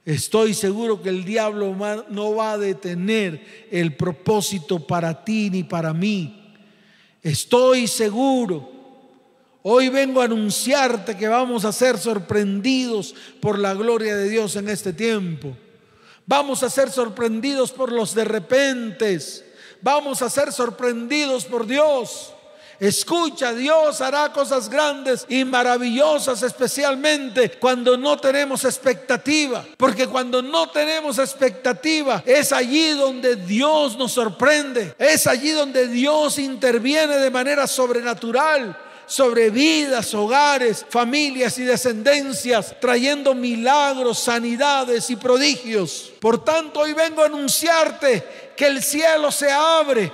Estoy 0.04 0.56
seguro 0.56 1.02
que 1.02 1.10
el 1.10 1.24
diablo 1.24 1.76
no 2.10 2.34
va 2.34 2.54
a 2.54 2.58
detener 2.58 3.68
el 3.70 3.96
propósito 3.96 4.86
para 4.88 5.24
ti 5.24 5.52
ni 5.52 5.64
para 5.64 5.94
mí. 5.94 6.56
Estoy 7.22 7.88
seguro 7.88 8.77
Hoy 9.64 9.90
vengo 9.90 10.22
a 10.22 10.26
anunciarte 10.26 11.18
que 11.18 11.28
vamos 11.28 11.66
a 11.66 11.72
ser 11.72 11.98
sorprendidos 11.98 13.16
por 13.42 13.60
la 13.60 13.74
gloria 13.74 14.16
de 14.16 14.30
Dios 14.30 14.56
en 14.56 14.70
este 14.70 14.94
tiempo. 14.94 15.56
Vamos 16.26 16.64
a 16.64 16.70
ser 16.70 16.92
sorprendidos 16.92 17.72
por 17.72 17.92
los 17.92 18.14
de 18.14 18.26
repentes. 18.26 19.44
Vamos 19.82 20.22
a 20.22 20.30
ser 20.30 20.52
sorprendidos 20.52 21.46
por 21.46 21.66
Dios. 21.66 22.34
Escucha, 22.80 23.54
Dios 23.54 24.02
hará 24.02 24.32
cosas 24.32 24.70
grandes 24.70 25.26
y 25.30 25.44
maravillosas, 25.44 26.44
especialmente 26.44 27.52
cuando 27.60 27.98
no 27.98 28.18
tenemos 28.18 28.66
expectativa. 28.66 29.66
Porque 29.78 30.06
cuando 30.06 30.44
no 30.44 30.70
tenemos 30.70 31.18
expectativa, 31.18 32.22
es 32.26 32.52
allí 32.52 32.92
donde 32.92 33.36
Dios 33.36 33.98
nos 33.98 34.12
sorprende. 34.12 34.96
Es 35.00 35.26
allí 35.26 35.50
donde 35.52 35.88
Dios 35.88 36.38
interviene 36.38 37.18
de 37.18 37.32
manera 37.32 37.66
sobrenatural 37.66 38.78
sobre 39.08 39.50
vidas, 39.50 40.14
hogares, 40.14 40.86
familias 40.90 41.58
y 41.58 41.64
descendencias, 41.64 42.76
trayendo 42.80 43.34
milagros, 43.34 44.20
sanidades 44.20 45.10
y 45.10 45.16
prodigios. 45.16 46.12
Por 46.20 46.44
tanto, 46.44 46.82
hoy 46.82 46.94
vengo 46.94 47.24
a 47.24 47.28
anunciarte 47.28 48.54
que 48.56 48.68
el 48.68 48.84
cielo 48.84 49.32
se 49.32 49.50
abre. 49.50 50.12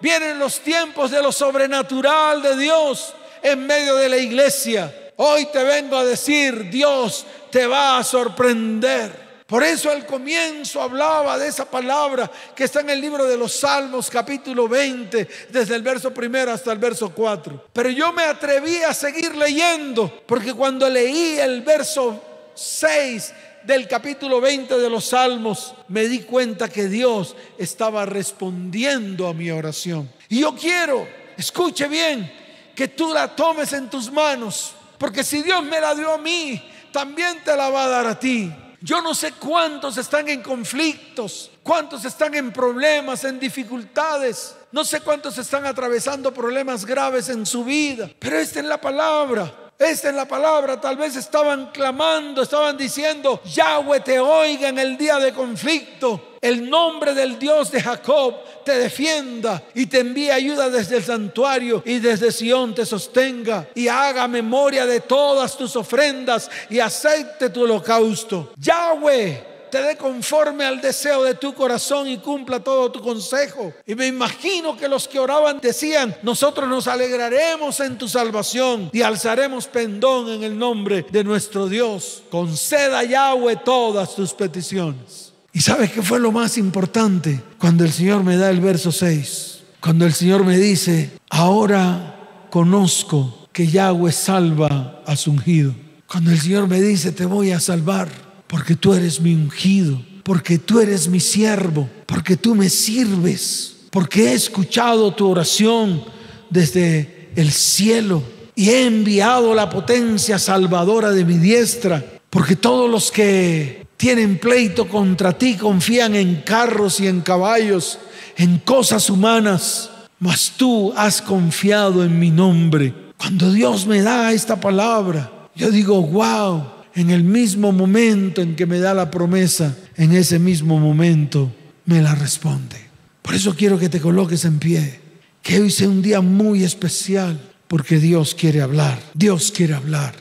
Vienen 0.00 0.38
los 0.38 0.60
tiempos 0.60 1.10
de 1.10 1.22
lo 1.22 1.32
sobrenatural 1.32 2.42
de 2.42 2.56
Dios 2.58 3.14
en 3.42 3.66
medio 3.66 3.96
de 3.96 4.08
la 4.10 4.18
iglesia. 4.18 5.12
Hoy 5.16 5.46
te 5.46 5.64
vengo 5.64 5.96
a 5.96 6.04
decir, 6.04 6.68
Dios 6.70 7.24
te 7.50 7.66
va 7.66 7.98
a 7.98 8.04
sorprender. 8.04 9.23
Por 9.46 9.62
eso 9.62 9.90
al 9.90 10.06
comienzo 10.06 10.80
hablaba 10.80 11.36
de 11.36 11.48
esa 11.48 11.66
palabra 11.70 12.30
que 12.56 12.64
está 12.64 12.80
en 12.80 12.88
el 12.88 13.00
libro 13.00 13.26
de 13.26 13.36
los 13.36 13.52
Salmos 13.52 14.08
capítulo 14.08 14.66
20, 14.68 15.28
desde 15.50 15.74
el 15.74 15.82
verso 15.82 16.14
primero 16.14 16.50
hasta 16.50 16.72
el 16.72 16.78
verso 16.78 17.10
4. 17.10 17.66
Pero 17.70 17.90
yo 17.90 18.10
me 18.14 18.24
atreví 18.24 18.78
a 18.78 18.94
seguir 18.94 19.36
leyendo, 19.36 20.22
porque 20.24 20.54
cuando 20.54 20.88
leí 20.88 21.38
el 21.38 21.60
verso 21.60 22.22
6 22.54 23.34
del 23.64 23.86
capítulo 23.86 24.40
20 24.40 24.78
de 24.78 24.88
los 24.88 25.06
Salmos, 25.06 25.74
me 25.88 26.08
di 26.08 26.20
cuenta 26.20 26.70
que 26.70 26.88
Dios 26.88 27.36
estaba 27.58 28.06
respondiendo 28.06 29.28
a 29.28 29.34
mi 29.34 29.50
oración. 29.50 30.10
Y 30.30 30.40
yo 30.40 30.54
quiero, 30.54 31.06
escuche 31.36 31.86
bien, 31.86 32.32
que 32.74 32.88
tú 32.88 33.12
la 33.12 33.36
tomes 33.36 33.74
en 33.74 33.90
tus 33.90 34.10
manos, 34.10 34.72
porque 34.96 35.22
si 35.22 35.42
Dios 35.42 35.62
me 35.62 35.80
la 35.80 35.94
dio 35.94 36.14
a 36.14 36.18
mí, 36.18 36.62
también 36.94 37.44
te 37.44 37.54
la 37.54 37.68
va 37.68 37.84
a 37.84 37.88
dar 37.88 38.06
a 38.06 38.18
ti. 38.18 38.50
Yo 38.84 39.00
no 39.00 39.14
sé 39.14 39.32
cuántos 39.32 39.96
están 39.96 40.28
en 40.28 40.42
conflictos, 40.42 41.50
cuántos 41.62 42.04
están 42.04 42.34
en 42.34 42.52
problemas, 42.52 43.24
en 43.24 43.40
dificultades. 43.40 44.54
No 44.72 44.84
sé 44.84 45.00
cuántos 45.00 45.38
están 45.38 45.64
atravesando 45.64 46.34
problemas 46.34 46.84
graves 46.84 47.30
en 47.30 47.46
su 47.46 47.64
vida, 47.64 48.10
pero 48.18 48.38
esta 48.38 48.60
es 48.60 48.66
la 48.66 48.78
palabra. 48.78 49.63
Esta 49.78 50.08
es 50.08 50.14
la 50.14 50.26
palabra. 50.26 50.80
Tal 50.80 50.96
vez 50.96 51.16
estaban 51.16 51.70
clamando, 51.72 52.42
estaban 52.42 52.76
diciendo, 52.76 53.40
Yahweh 53.44 54.00
te 54.00 54.20
oiga 54.20 54.68
en 54.68 54.78
el 54.78 54.96
día 54.96 55.18
de 55.18 55.32
conflicto. 55.32 56.34
El 56.40 56.68
nombre 56.68 57.14
del 57.14 57.38
Dios 57.38 57.70
de 57.70 57.80
Jacob 57.80 58.34
te 58.64 58.78
defienda 58.78 59.62
y 59.74 59.86
te 59.86 60.00
envíe 60.00 60.30
ayuda 60.30 60.68
desde 60.68 60.98
el 60.98 61.02
santuario 61.02 61.82
y 61.86 61.98
desde 61.98 62.30
Sión 62.30 62.74
te 62.74 62.84
sostenga 62.84 63.66
y 63.74 63.88
haga 63.88 64.28
memoria 64.28 64.84
de 64.84 65.00
todas 65.00 65.56
tus 65.56 65.74
ofrendas 65.74 66.50
y 66.68 66.80
acepte 66.80 67.48
tu 67.48 67.62
holocausto. 67.62 68.52
Yahweh 68.56 69.53
te 69.74 69.82
dé 69.82 69.96
conforme 69.96 70.64
al 70.64 70.80
deseo 70.80 71.24
de 71.24 71.34
tu 71.34 71.52
corazón 71.52 72.06
y 72.06 72.18
cumpla 72.18 72.60
todo 72.60 72.92
tu 72.92 73.00
consejo. 73.00 73.72
Y 73.84 73.96
me 73.96 74.06
imagino 74.06 74.76
que 74.76 74.86
los 74.86 75.08
que 75.08 75.18
oraban 75.18 75.58
decían, 75.60 76.14
nosotros 76.22 76.68
nos 76.68 76.86
alegraremos 76.86 77.80
en 77.80 77.98
tu 77.98 78.08
salvación 78.08 78.88
y 78.92 79.02
alzaremos 79.02 79.66
pendón 79.66 80.28
en 80.28 80.44
el 80.44 80.56
nombre 80.56 81.04
de 81.10 81.24
nuestro 81.24 81.66
Dios. 81.66 82.22
Conceda 82.30 83.02
Yahweh 83.02 83.56
todas 83.64 84.14
tus 84.14 84.32
peticiones. 84.32 85.32
¿Y 85.52 85.60
sabes 85.60 85.90
qué 85.90 86.02
fue 86.02 86.20
lo 86.20 86.30
más 86.30 86.56
importante? 86.56 87.42
Cuando 87.58 87.82
el 87.82 87.90
Señor 87.90 88.22
me 88.22 88.36
da 88.36 88.50
el 88.50 88.60
verso 88.60 88.92
6, 88.92 89.58
cuando 89.80 90.06
el 90.06 90.12
Señor 90.12 90.44
me 90.44 90.56
dice, 90.56 91.18
ahora 91.30 92.46
conozco 92.48 93.48
que 93.52 93.66
Yahweh 93.66 94.12
salva 94.12 95.02
a 95.04 95.16
su 95.16 95.32
ungido. 95.32 95.74
Cuando 96.06 96.30
el 96.30 96.38
Señor 96.38 96.68
me 96.68 96.80
dice, 96.80 97.10
te 97.10 97.26
voy 97.26 97.50
a 97.50 97.58
salvar 97.58 98.23
porque 98.54 98.76
tú 98.76 98.94
eres 98.94 99.20
mi 99.20 99.34
ungido, 99.34 100.00
porque 100.22 100.58
tú 100.60 100.78
eres 100.78 101.08
mi 101.08 101.18
siervo, 101.18 101.88
porque 102.06 102.36
tú 102.36 102.54
me 102.54 102.70
sirves, 102.70 103.78
porque 103.90 104.28
he 104.28 104.34
escuchado 104.34 105.12
tu 105.12 105.28
oración 105.28 106.04
desde 106.50 107.30
el 107.34 107.50
cielo 107.50 108.22
y 108.54 108.68
he 108.68 108.86
enviado 108.86 109.56
la 109.56 109.68
potencia 109.68 110.38
salvadora 110.38 111.10
de 111.10 111.24
mi 111.24 111.36
diestra, 111.38 112.04
porque 112.30 112.54
todos 112.54 112.88
los 112.88 113.10
que 113.10 113.88
tienen 113.96 114.38
pleito 114.38 114.86
contra 114.86 115.36
ti 115.36 115.56
confían 115.56 116.14
en 116.14 116.36
carros 116.42 117.00
y 117.00 117.08
en 117.08 117.22
caballos, 117.22 117.98
en 118.36 118.58
cosas 118.58 119.10
humanas, 119.10 119.90
mas 120.20 120.52
tú 120.56 120.92
has 120.96 121.20
confiado 121.20 122.04
en 122.04 122.20
mi 122.20 122.30
nombre. 122.30 122.94
Cuando 123.16 123.50
Dios 123.50 123.84
me 123.84 124.00
da 124.00 124.32
esta 124.32 124.60
palabra, 124.60 125.48
yo 125.56 125.72
digo, 125.72 126.00
wow, 126.00 126.73
en 126.94 127.10
el 127.10 127.24
mismo 127.24 127.72
momento 127.72 128.40
en 128.40 128.54
que 128.54 128.66
me 128.66 128.78
da 128.78 128.94
la 128.94 129.10
promesa, 129.10 129.76
en 129.96 130.12
ese 130.12 130.38
mismo 130.38 130.78
momento 130.78 131.52
me 131.86 132.00
la 132.00 132.14
responde. 132.14 132.76
Por 133.22 133.34
eso 133.34 133.54
quiero 133.56 133.78
que 133.78 133.88
te 133.88 134.00
coloques 134.00 134.44
en 134.44 134.58
pie, 134.58 135.00
que 135.42 135.60
hoy 135.60 135.70
sea 135.70 135.88
un 135.88 136.02
día 136.02 136.20
muy 136.20 136.62
especial, 136.62 137.40
porque 137.66 137.98
Dios 137.98 138.34
quiere 138.34 138.62
hablar, 138.62 139.00
Dios 139.14 139.52
quiere 139.54 139.74
hablar. 139.74 140.14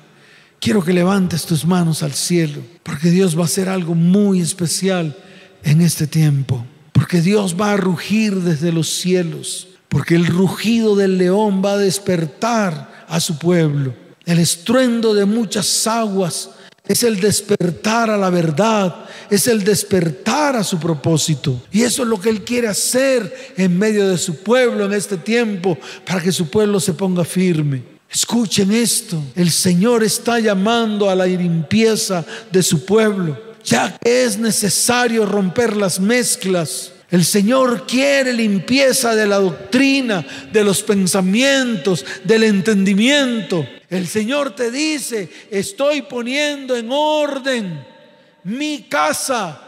Quiero 0.60 0.84
que 0.84 0.94
levantes 0.94 1.46
tus 1.46 1.65
manos 1.65 2.01
al 2.03 2.13
cielo, 2.13 2.62
porque 2.84 3.12
Dios 3.12 3.38
va 3.38 3.42
a 3.42 3.46
hacer 3.46 3.70
algo 3.70 3.96
muy 3.96 4.39
especial 4.39 5.15
en 5.63 5.82
este 5.82 6.08
tiempo, 6.08 6.65
porque 6.92 7.22
Dios 7.22 7.56
va 7.60 7.74
a 7.74 7.77
rugir 7.77 8.36
desde 8.36 8.72
los 8.72 8.89
cielos, 8.89 9.68
porque 9.89 10.15
el 10.15 10.25
rugido 10.25 10.96
del 10.96 11.18
león 11.18 11.62
va 11.63 11.74
a 11.74 11.77
despertar 11.77 13.06
a 13.08 13.20
su 13.20 13.38
pueblo. 13.38 13.94
El 14.25 14.40
estruendo 14.40 15.14
de 15.14 15.25
muchas 15.25 15.86
aguas 15.86 16.51
es 16.87 17.03
el 17.03 17.19
despertar 17.19 18.09
a 18.09 18.17
la 18.17 18.29
verdad, 18.29 19.05
es 19.29 19.48
el 19.48 19.63
despertar 19.63 20.55
a 20.55 20.63
su 20.63 20.79
propósito. 20.79 21.61
Y 21.72 21.83
eso 21.83 22.03
es 22.03 22.09
lo 22.09 22.19
que 22.19 22.29
Él 22.29 22.43
quiere 22.43 22.67
hacer 22.67 23.53
en 23.55 23.77
medio 23.77 24.07
de 24.09 24.17
su 24.17 24.43
pueblo 24.43 24.85
en 24.85 24.93
este 24.93 25.17
tiempo, 25.17 25.77
para 26.05 26.22
que 26.22 26.31
su 26.31 26.50
pueblo 26.50 26.79
se 26.79 26.93
ponga 26.93 27.24
firme. 27.24 27.83
Escuchen 28.11 28.72
esto, 28.72 29.22
el 29.35 29.50
Señor 29.50 30.03
está 30.03 30.39
llamando 30.39 31.09
a 31.09 31.15
la 31.15 31.25
limpieza 31.25 32.24
de 32.51 32.61
su 32.61 32.85
pueblo, 32.85 33.55
ya 33.63 33.98
que 33.98 34.25
es 34.25 34.37
necesario 34.37 35.25
romper 35.25 35.75
las 35.75 36.00
mezclas 36.00 36.93
el 37.13 37.25
Señor 37.25 37.85
quiere 37.85 38.33
limpieza 38.33 39.13
de 39.15 39.27
la 39.27 39.37
doctrina, 39.37 40.25
de 40.51 40.63
los 40.63 40.81
pensamientos, 40.81 42.03
del 42.24 42.41
entendimiento. 42.41 43.67
El 43.94 44.08
Señor 44.08 44.56
te 44.56 44.72
dice, 44.72 45.29
estoy 45.51 46.01
poniendo 46.01 46.75
en 46.75 46.92
orden 46.92 47.86
mi 48.44 48.90
casa 48.90 49.62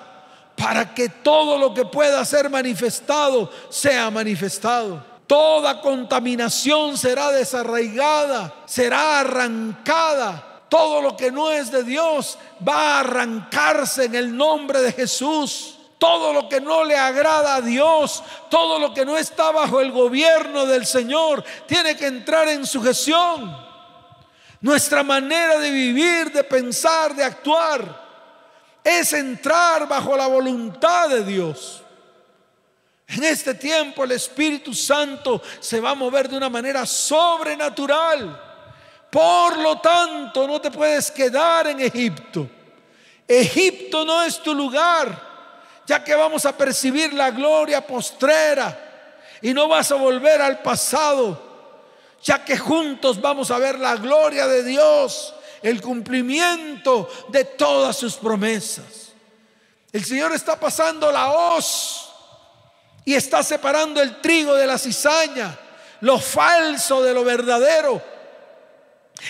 para 0.58 0.96
que 0.96 1.10
todo 1.10 1.60
lo 1.60 1.76
que 1.76 1.86
pueda 1.86 2.26
ser 2.26 2.50
manifestado 2.50 3.52
sea 3.70 4.10
manifestado. 4.10 5.06
Toda 5.28 5.80
contaminación 5.80 6.98
será 6.98 7.32
desarraigada, 7.32 8.64
será 8.66 9.20
arrancada. 9.20 10.64
Todo 10.70 11.04
lo 11.04 11.16
que 11.16 11.32
no 11.32 11.52
es 11.52 11.72
de 11.72 11.84
Dios 11.84 12.40
va 12.68 12.96
a 12.96 13.00
arrancarse 13.02 14.06
en 14.06 14.16
el 14.16 14.36
nombre 14.36 14.82
de 14.82 14.92
Jesús 14.92 15.78
todo 16.00 16.34
lo 16.34 16.50
que 16.50 16.60
no 16.60 16.84
le 16.84 16.98
agrada 16.98 17.56
a 17.56 17.62
Dios, 17.62 18.24
todo 18.50 18.80
lo 18.80 18.92
que 18.92 19.06
no 19.06 19.18
está 19.18 19.52
bajo 19.52 19.82
el 19.82 19.92
gobierno 19.92 20.66
del 20.66 20.88
Señor, 20.88 21.44
tiene 21.68 21.96
que 21.96 22.08
entrar 22.08 22.48
en 22.50 22.66
sujeción. 22.66 23.75
Nuestra 24.66 25.04
manera 25.04 25.60
de 25.60 25.70
vivir, 25.70 26.32
de 26.32 26.44
pensar, 26.44 27.14
de 27.14 27.24
actuar, 27.24 28.04
es 28.84 29.14
entrar 29.14 29.88
bajo 29.88 30.18
la 30.18 30.26
voluntad 30.26 31.08
de 31.08 31.24
Dios. 31.24 31.84
En 33.06 33.24
este 33.26 33.54
tiempo 33.54 34.06
el 34.06 34.14
Espíritu 34.14 34.74
Santo 34.74 35.40
se 35.60 35.80
va 35.80 35.92
a 35.92 35.94
mover 35.94 36.28
de 36.28 36.38
una 36.38 36.50
manera 36.50 36.84
sobrenatural. 36.88 38.42
Por 39.12 39.60
lo 39.60 39.80
tanto, 39.80 40.48
no 40.48 40.60
te 40.60 40.72
puedes 40.72 41.12
quedar 41.12 41.68
en 41.68 41.82
Egipto. 41.82 42.50
Egipto 43.28 44.04
no 44.04 44.24
es 44.24 44.42
tu 44.42 44.56
lugar 44.56 45.84
ya 45.86 46.04
que 46.04 46.16
vamos 46.16 46.44
a 46.44 46.58
percibir 46.58 47.14
la 47.14 47.30
gloria 47.30 47.86
postrera 47.86 48.76
y 49.44 49.54
no 49.54 49.68
vas 49.68 49.92
a 49.92 49.96
volver 49.96 50.42
al 50.42 50.64
pasado, 50.64 51.45
ya 52.26 52.44
que 52.44 52.58
juntos 52.58 53.22
vamos 53.22 53.52
a 53.52 53.60
ver 53.60 53.80
la 53.80 53.96
gloria 53.98 54.48
de 54.48 54.64
Dios, 54.64 55.34
el 55.62 55.80
cumplimiento 55.80 57.08
de 57.30 57.46
todas 57.46 57.96
sus 57.96 58.16
promesas. 58.16 59.14
El 59.94 60.04
Señor 60.04 60.34
está 60.34 60.60
pasando 60.60 61.12
la 61.12 61.32
hoz 61.32 62.10
y 63.06 63.14
está 63.14 63.44
separando 63.44 64.02
el 64.02 64.20
trigo 64.22 64.56
de 64.56 64.66
la 64.66 64.80
cizaña, 64.80 65.58
lo 66.02 66.20
falso 66.20 67.04
de 67.04 67.14
lo 67.14 67.24
verdadero. 67.24 68.02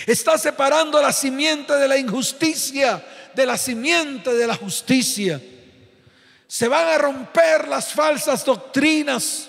Está 0.06 0.38
separando 0.38 1.00
la 1.00 1.12
simiente 1.12 1.74
de 1.74 1.86
la 1.86 1.98
injusticia 1.98 3.04
de 3.36 3.46
la 3.46 3.58
simiente 3.58 4.32
de 4.32 4.46
la 4.46 4.56
justicia. 4.56 5.40
Se 6.48 6.66
van 6.68 6.88
a 6.88 6.98
romper 6.98 7.68
las 7.68 7.92
falsas 7.92 8.44
doctrinas, 8.44 9.48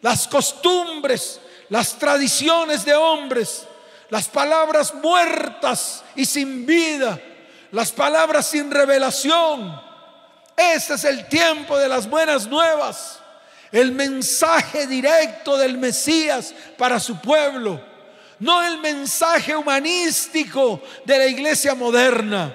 las 0.00 0.28
costumbres, 0.28 1.40
las 1.68 1.98
tradiciones 1.98 2.84
de 2.84 2.94
hombres, 2.94 3.66
las 4.10 4.28
palabras 4.28 4.94
muertas 4.94 6.04
y 6.14 6.24
sin 6.24 6.64
vida, 6.66 7.20
las 7.72 7.92
palabras 7.92 8.46
sin 8.46 8.70
revelación. 8.70 9.80
Este 10.56 10.94
es 10.94 11.04
el 11.04 11.28
tiempo 11.28 11.76
de 11.78 11.88
las 11.88 12.08
buenas 12.08 12.46
nuevas, 12.46 13.18
el 13.72 13.92
mensaje 13.92 14.86
directo 14.86 15.56
del 15.56 15.76
Mesías 15.76 16.54
para 16.78 16.98
su 17.00 17.20
pueblo, 17.20 17.80
no 18.38 18.62
el 18.62 18.78
mensaje 18.78 19.56
humanístico 19.56 20.80
de 21.04 21.18
la 21.18 21.26
iglesia 21.26 21.74
moderna 21.74 22.54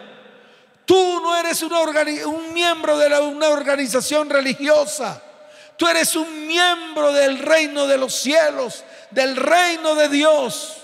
Tú 0.91 1.21
no 1.21 1.37
eres 1.37 1.63
un 1.63 2.53
miembro 2.53 2.97
de 2.97 3.17
una 3.21 3.47
organización 3.47 4.29
religiosa. 4.29 5.21
Tú 5.77 5.87
eres 5.87 6.17
un 6.17 6.45
miembro 6.45 7.13
del 7.13 7.39
reino 7.39 7.87
de 7.87 7.97
los 7.97 8.13
cielos, 8.13 8.83
del 9.11 9.35
reino 9.35 9.95
de 9.95 10.09
Dios. 10.09 10.77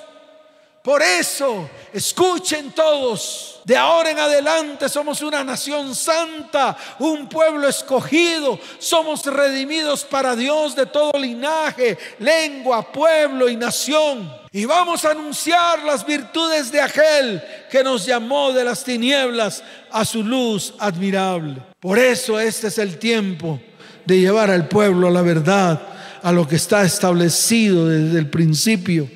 Por 0.88 1.04
eso, 1.04 1.70
escuchen 1.92 2.72
todos, 2.72 3.60
de 3.66 3.76
ahora 3.76 4.12
en 4.12 4.20
adelante 4.20 4.88
somos 4.88 5.22
una 5.22 5.44
nación 5.44 5.94
santa, 5.94 6.78
un 7.00 7.28
pueblo 7.28 7.68
escogido, 7.68 8.58
somos 8.80 9.26
redimidos 9.26 10.06
para 10.06 10.34
Dios 10.34 10.78
de 10.78 10.86
todo 10.86 11.12
linaje, 11.20 11.98
lengua, 12.20 12.90
pueblo 12.90 13.50
y 13.50 13.58
nación. 13.58 14.34
Y 14.54 14.64
vamos 14.64 15.04
a 15.04 15.12
anunciar 15.12 15.84
las 15.84 16.06
virtudes 16.06 16.72
de 16.72 16.80
aquel 16.80 17.44
que 17.70 17.84
nos 17.84 18.06
llamó 18.06 18.54
de 18.54 18.64
las 18.64 18.86
tinieblas 18.86 19.62
a 19.92 20.06
su 20.06 20.24
luz 20.24 20.74
admirable. 20.80 21.62
Por 21.82 22.00
eso 22.00 22.40
este 22.40 22.68
es 22.68 22.78
el 22.78 22.98
tiempo 22.98 23.60
de 24.06 24.22
llevar 24.22 24.50
al 24.50 24.70
pueblo 24.70 25.10
a 25.10 25.12
la 25.12 25.22
verdad, 25.22 25.82
a 26.24 26.32
lo 26.32 26.48
que 26.48 26.56
está 26.56 26.84
establecido 26.84 27.88
desde 27.88 28.20
el 28.20 28.30
principio. 28.30 29.10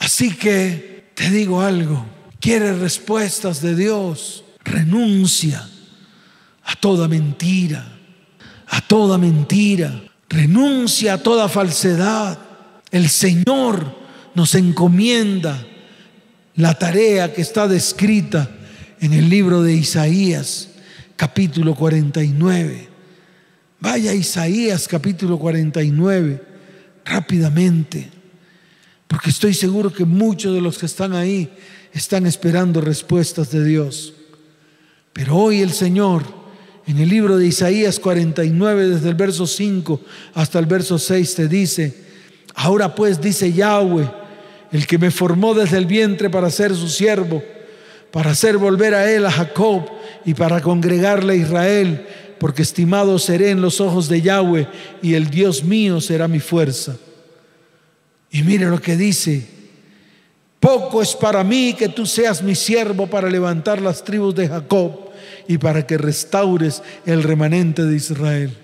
Así 0.00 0.34
que 0.34 1.10
te 1.14 1.30
digo 1.30 1.60
algo, 1.60 2.06
quieres 2.40 2.78
respuestas 2.78 3.60
de 3.60 3.74
Dios, 3.74 4.44
renuncia 4.64 5.68
a 6.64 6.76
toda 6.76 7.08
mentira, 7.08 7.98
a 8.68 8.80
toda 8.80 9.18
mentira, 9.18 10.02
renuncia 10.28 11.14
a 11.14 11.18
toda 11.18 11.48
falsedad. 11.48 12.38
El 12.90 13.08
Señor 13.08 13.96
nos 14.34 14.54
encomienda 14.54 15.66
la 16.54 16.74
tarea 16.74 17.32
que 17.32 17.40
está 17.40 17.68
descrita 17.68 18.50
en 19.00 19.12
el 19.12 19.28
libro 19.28 19.62
de 19.62 19.74
Isaías, 19.74 20.70
capítulo 21.16 21.74
49. 21.74 22.88
Vaya 23.80 24.12
Isaías, 24.12 24.88
capítulo 24.88 25.38
49, 25.38 26.42
rápidamente 27.08 28.18
porque 29.08 29.30
estoy 29.30 29.54
seguro 29.54 29.92
que 29.92 30.04
muchos 30.04 30.54
de 30.54 30.60
los 30.60 30.78
que 30.78 30.86
están 30.86 31.14
ahí 31.14 31.48
están 31.92 32.26
esperando 32.26 32.82
respuestas 32.82 33.50
de 33.50 33.64
Dios. 33.64 34.12
Pero 35.14 35.34
hoy 35.36 35.62
el 35.62 35.72
Señor, 35.72 36.22
en 36.86 36.98
el 36.98 37.08
libro 37.08 37.38
de 37.38 37.46
Isaías 37.46 37.98
49, 37.98 38.88
desde 38.90 39.08
el 39.08 39.14
verso 39.14 39.46
5 39.46 40.00
hasta 40.34 40.58
el 40.58 40.66
verso 40.66 40.98
6, 40.98 41.34
te 41.34 41.48
dice, 41.48 42.04
ahora 42.54 42.94
pues 42.94 43.20
dice 43.20 43.50
Yahweh, 43.50 44.10
el 44.70 44.86
que 44.86 44.98
me 44.98 45.10
formó 45.10 45.54
desde 45.54 45.78
el 45.78 45.86
vientre 45.86 46.28
para 46.28 46.50
ser 46.50 46.74
su 46.76 46.88
siervo, 46.88 47.42
para 48.12 48.32
hacer 48.32 48.58
volver 48.58 48.94
a 48.94 49.10
él 49.10 49.24
a 49.24 49.30
Jacob 49.30 49.88
y 50.26 50.34
para 50.34 50.60
congregarle 50.60 51.32
a 51.32 51.36
Israel, 51.36 52.06
porque 52.38 52.62
estimado 52.62 53.18
seré 53.18 53.50
en 53.50 53.60
los 53.60 53.80
ojos 53.80 54.08
de 54.08 54.22
Yahweh 54.22 54.68
y 55.02 55.14
el 55.14 55.30
Dios 55.30 55.64
mío 55.64 56.00
será 56.00 56.28
mi 56.28 56.40
fuerza. 56.40 56.96
Y 58.30 58.42
mire 58.42 58.66
lo 58.66 58.80
que 58.80 58.96
dice, 58.96 59.46
poco 60.60 61.02
es 61.02 61.14
para 61.14 61.42
mí 61.44 61.74
que 61.78 61.88
tú 61.88 62.06
seas 62.06 62.42
mi 62.42 62.54
siervo 62.54 63.06
para 63.06 63.30
levantar 63.30 63.80
las 63.80 64.04
tribus 64.04 64.34
de 64.34 64.48
Jacob 64.48 65.10
y 65.46 65.58
para 65.58 65.86
que 65.86 65.98
restaures 65.98 66.82
el 67.06 67.22
remanente 67.22 67.84
de 67.84 67.96
Israel. 67.96 68.56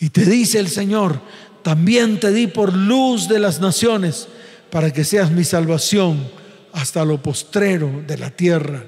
Y 0.00 0.10
te 0.10 0.24
dice 0.24 0.58
el 0.58 0.68
Señor, 0.68 1.20
también 1.62 2.20
te 2.20 2.32
di 2.32 2.46
por 2.46 2.72
luz 2.72 3.28
de 3.28 3.38
las 3.38 3.60
naciones 3.60 4.28
para 4.70 4.92
que 4.92 5.04
seas 5.04 5.30
mi 5.30 5.44
salvación 5.44 6.28
hasta 6.72 7.04
lo 7.04 7.22
postrero 7.22 8.02
de 8.06 8.18
la 8.18 8.30
tierra. 8.30 8.84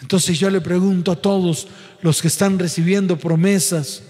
Entonces 0.00 0.38
yo 0.38 0.50
le 0.50 0.60
pregunto 0.60 1.12
a 1.12 1.16
todos 1.16 1.68
los 2.02 2.22
que 2.22 2.28
están 2.28 2.58
recibiendo 2.58 3.18
promesas, 3.18 4.02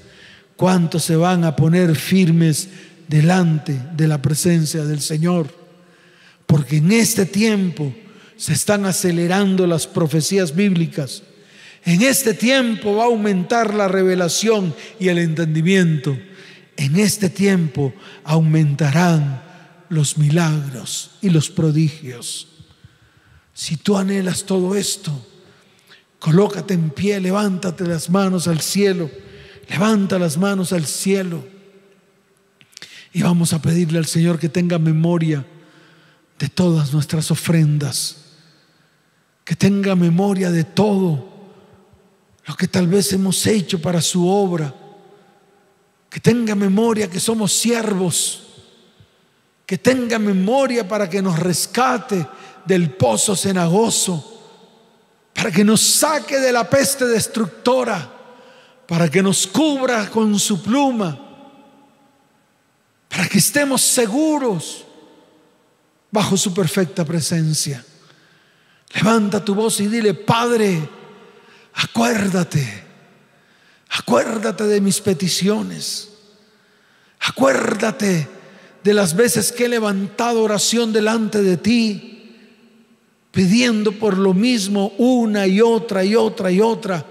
¿cuántos 0.56 1.04
se 1.04 1.16
van 1.16 1.44
a 1.44 1.56
poner 1.56 1.96
firmes 1.96 2.68
delante 3.10 3.76
de 3.96 4.06
la 4.06 4.22
presencia 4.22 4.84
del 4.84 5.00
Señor. 5.00 5.52
Porque 6.46 6.76
en 6.76 6.92
este 6.92 7.26
tiempo 7.26 7.92
se 8.36 8.52
están 8.52 8.86
acelerando 8.86 9.66
las 9.66 9.86
profecías 9.86 10.54
bíblicas. 10.54 11.24
En 11.84 12.02
este 12.02 12.34
tiempo 12.34 12.96
va 12.96 13.04
a 13.04 13.06
aumentar 13.06 13.74
la 13.74 13.88
revelación 13.88 14.74
y 15.00 15.08
el 15.08 15.18
entendimiento. 15.18 16.16
En 16.76 16.96
este 16.96 17.28
tiempo 17.28 17.92
aumentarán 18.22 19.42
los 19.88 20.16
milagros 20.16 21.10
y 21.20 21.30
los 21.30 21.50
prodigios. 21.50 22.46
Si 23.52 23.76
tú 23.76 23.96
anhelas 23.96 24.44
todo 24.44 24.76
esto, 24.76 25.26
colócate 26.20 26.74
en 26.74 26.90
pie, 26.90 27.18
levántate 27.18 27.84
las 27.84 28.08
manos 28.10 28.46
al 28.46 28.60
cielo, 28.60 29.10
levanta 29.68 30.18
las 30.18 30.36
manos 30.36 30.72
al 30.72 30.86
cielo. 30.86 31.42
Y 33.12 33.22
vamos 33.22 33.52
a 33.52 33.60
pedirle 33.60 33.98
al 33.98 34.06
Señor 34.06 34.38
que 34.38 34.48
tenga 34.48 34.78
memoria 34.78 35.44
de 36.38 36.48
todas 36.48 36.92
nuestras 36.92 37.30
ofrendas, 37.32 38.18
que 39.44 39.56
tenga 39.56 39.96
memoria 39.96 40.52
de 40.52 40.62
todo 40.62 41.28
lo 42.46 42.54
que 42.54 42.68
tal 42.68 42.86
vez 42.86 43.12
hemos 43.12 43.46
hecho 43.46 43.80
para 43.80 44.00
su 44.00 44.28
obra, 44.28 44.74
que 46.08 46.20
tenga 46.20 46.54
memoria 46.54 47.10
que 47.10 47.18
somos 47.18 47.52
siervos, 47.52 48.46
que 49.66 49.78
tenga 49.78 50.18
memoria 50.18 50.86
para 50.86 51.08
que 51.08 51.22
nos 51.22 51.38
rescate 51.38 52.26
del 52.66 52.90
pozo 52.90 53.36
cenagoso, 53.36 54.39
para 55.40 55.50
que 55.50 55.64
nos 55.64 55.80
saque 55.80 56.38
de 56.38 56.52
la 56.52 56.68
peste 56.68 57.06
destructora, 57.06 58.12
para 58.86 59.08
que 59.08 59.22
nos 59.22 59.46
cubra 59.46 60.10
con 60.10 60.38
su 60.38 60.62
pluma 60.62 61.30
para 63.08 63.26
que 63.28 63.38
estemos 63.38 63.82
seguros 63.82 64.84
bajo 66.10 66.36
su 66.36 66.54
perfecta 66.54 67.04
presencia. 67.04 67.84
Levanta 68.94 69.44
tu 69.44 69.54
voz 69.54 69.80
y 69.80 69.88
dile, 69.88 70.14
Padre, 70.14 70.88
acuérdate, 71.74 72.84
acuérdate 73.90 74.64
de 74.64 74.80
mis 74.80 75.00
peticiones, 75.00 76.08
acuérdate 77.20 78.28
de 78.84 78.94
las 78.94 79.14
veces 79.16 79.52
que 79.52 79.64
he 79.64 79.68
levantado 79.68 80.42
oración 80.42 80.92
delante 80.92 81.42
de 81.42 81.56
ti, 81.56 82.09
pidiendo 83.30 83.92
por 83.92 84.18
lo 84.18 84.34
mismo 84.34 84.92
una 84.98 85.46
y 85.46 85.60
otra 85.60 86.04
y 86.04 86.16
otra 86.16 86.50
y 86.50 86.60
otra, 86.60 87.04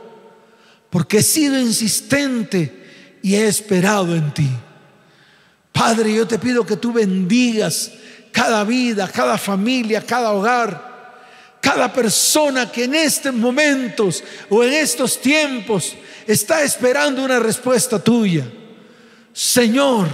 porque 0.90 1.20
he 1.20 1.24
sido 1.24 1.58
insistente 1.58 3.18
y 3.22 3.36
he 3.36 3.48
esperado 3.48 4.16
en 4.16 4.34
ti. 4.34 4.50
Padre, 5.72 6.14
yo 6.14 6.28
te 6.28 6.40
pido 6.40 6.66
que 6.66 6.76
tú 6.76 6.92
bendigas 6.92 7.92
cada 8.32 8.64
vida, 8.64 9.08
cada 9.08 9.38
familia, 9.38 10.02
cada 10.06 10.32
hogar, 10.32 10.90
cada 11.62 11.92
persona 11.92 12.72
que 12.72 12.86
en 12.86 12.96
estos 12.96 13.34
momentos 13.34 14.24
o 14.50 14.64
en 14.64 14.74
estos 14.74 15.22
tiempos 15.22 15.96
está 16.28 16.64
esperando 16.64 17.24
una 17.24 17.40
respuesta 17.40 18.04
tuya. 18.04 18.46
Señor, 19.32 20.08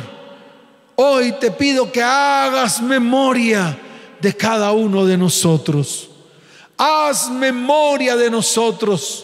hoy 0.96 1.34
te 1.40 1.52
pido 1.52 1.92
que 1.92 2.04
hagas 2.04 2.82
memoria 2.82 3.78
de 4.26 4.36
cada 4.36 4.72
uno 4.72 5.06
de 5.06 5.20
nosotros. 5.20 6.10
Haz 6.76 7.30
memoria 7.30 8.16
de 8.16 8.32
nosotros. 8.32 9.24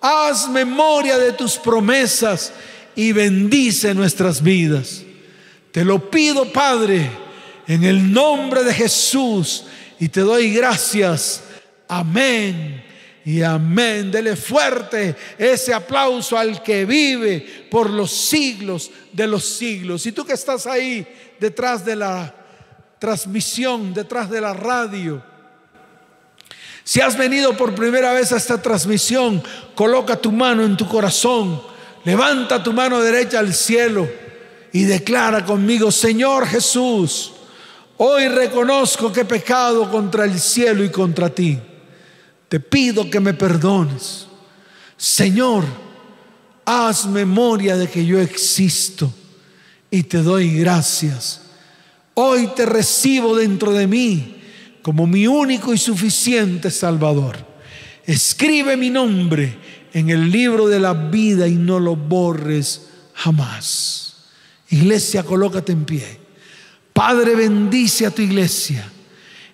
Haz 0.00 0.48
memoria 0.48 1.18
de 1.18 1.32
tus 1.32 1.58
promesas 1.58 2.50
y 2.96 3.12
bendice 3.12 3.92
nuestras 3.92 4.42
vidas. 4.42 5.02
Te 5.70 5.84
lo 5.84 6.10
pido, 6.10 6.50
Padre, 6.50 7.10
en 7.68 7.84
el 7.84 8.10
nombre 8.10 8.64
de 8.64 8.72
Jesús 8.72 9.64
y 10.00 10.08
te 10.08 10.22
doy 10.22 10.50
gracias. 10.54 11.42
Amén. 11.86 12.82
Y 13.26 13.42
amén. 13.42 14.10
Dele 14.10 14.34
fuerte 14.34 15.14
ese 15.36 15.74
aplauso 15.74 16.38
al 16.38 16.62
que 16.62 16.86
vive 16.86 17.66
por 17.70 17.90
los 17.90 18.10
siglos 18.10 18.90
de 19.12 19.26
los 19.26 19.44
siglos. 19.44 20.06
Y 20.06 20.12
tú 20.12 20.24
que 20.24 20.32
estás 20.32 20.66
ahí 20.66 21.06
detrás 21.38 21.84
de 21.84 21.96
la 21.96 22.41
transmisión, 23.02 23.92
detrás 23.92 24.30
de 24.30 24.40
la 24.40 24.54
radio. 24.54 25.20
Si 26.84 27.00
has 27.00 27.18
venido 27.18 27.56
por 27.56 27.74
primera 27.74 28.12
vez 28.12 28.30
a 28.30 28.36
esta 28.36 28.62
transmisión, 28.62 29.42
coloca 29.74 30.14
tu 30.14 30.30
mano 30.30 30.64
en 30.64 30.76
tu 30.76 30.86
corazón, 30.86 31.60
levanta 32.04 32.62
tu 32.62 32.72
mano 32.72 33.00
derecha 33.00 33.40
al 33.40 33.52
cielo 33.54 34.08
y 34.72 34.84
declara 34.84 35.44
conmigo, 35.44 35.90
Señor 35.90 36.46
Jesús, 36.46 37.32
hoy 37.96 38.28
reconozco 38.28 39.12
que 39.12 39.22
he 39.22 39.24
pecado 39.24 39.90
contra 39.90 40.24
el 40.24 40.38
cielo 40.38 40.84
y 40.84 40.90
contra 40.90 41.28
ti. 41.28 41.58
Te 42.48 42.60
pido 42.60 43.10
que 43.10 43.18
me 43.18 43.34
perdones. 43.34 44.28
Señor, 44.96 45.64
haz 46.64 47.06
memoria 47.06 47.76
de 47.76 47.88
que 47.88 48.06
yo 48.06 48.20
existo 48.20 49.12
y 49.90 50.04
te 50.04 50.18
doy 50.18 50.56
gracias. 50.60 51.41
Hoy 52.14 52.48
te 52.54 52.66
recibo 52.66 53.36
dentro 53.36 53.72
de 53.72 53.86
mí 53.86 54.36
como 54.82 55.06
mi 55.06 55.26
único 55.26 55.72
y 55.72 55.78
suficiente 55.78 56.70
Salvador. 56.70 57.36
Escribe 58.04 58.76
mi 58.76 58.90
nombre 58.90 59.56
en 59.92 60.10
el 60.10 60.30
libro 60.30 60.68
de 60.68 60.80
la 60.80 60.92
vida 60.92 61.46
y 61.46 61.54
no 61.54 61.78
lo 61.78 61.96
borres 61.96 62.88
jamás. 63.14 64.14
Iglesia, 64.70 65.22
colócate 65.22 65.72
en 65.72 65.84
pie. 65.84 66.18
Padre, 66.92 67.34
bendice 67.34 68.06
a 68.06 68.10
tu 68.10 68.22
iglesia 68.22 68.90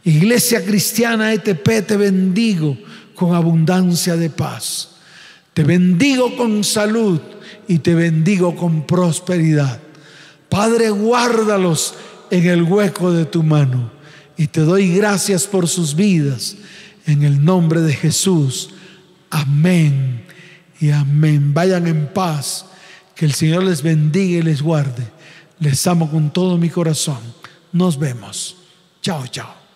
Iglesia 0.09 0.64
Cristiana 0.64 1.35
ETP, 1.35 1.87
te 1.87 1.99
bendigo 1.99 2.79
con 3.14 3.35
abundancia 3.35 4.16
de 4.16 4.31
paz. 4.31 4.90
Te 5.53 5.64
bendigo 5.64 6.35
con 6.35 6.64
salud 6.64 7.21
y 7.66 7.81
te 7.81 7.94
bendigo 7.94 8.57
con 8.57 8.87
prosperidad. 8.87 9.81
Padre, 10.49 10.88
guárdalos 10.88 11.94
en 12.30 12.46
el 12.46 12.62
hueco 12.62 13.12
de 13.12 13.24
tu 13.24 13.42
mano 13.42 13.90
y 14.38 14.46
te 14.46 14.60
doy 14.60 14.94
gracias 14.94 15.46
por 15.46 15.68
sus 15.68 15.94
vidas. 15.94 16.56
En 17.06 17.22
el 17.24 17.44
nombre 17.44 17.80
de 17.80 17.92
Jesús. 17.92 18.70
Amén 19.30 20.24
y 20.80 20.90
amén. 20.90 21.52
Vayan 21.52 21.86
en 21.86 22.06
paz. 22.06 22.66
Que 23.14 23.24
el 23.24 23.32
Señor 23.32 23.64
les 23.64 23.82
bendiga 23.82 24.38
y 24.38 24.42
les 24.42 24.62
guarde. 24.62 25.08
Les 25.58 25.84
amo 25.88 26.08
con 26.08 26.32
todo 26.32 26.56
mi 26.56 26.70
corazón. 26.70 27.18
Nos 27.72 27.98
vemos. 27.98 28.56
Chao, 29.02 29.26
chao. 29.26 29.67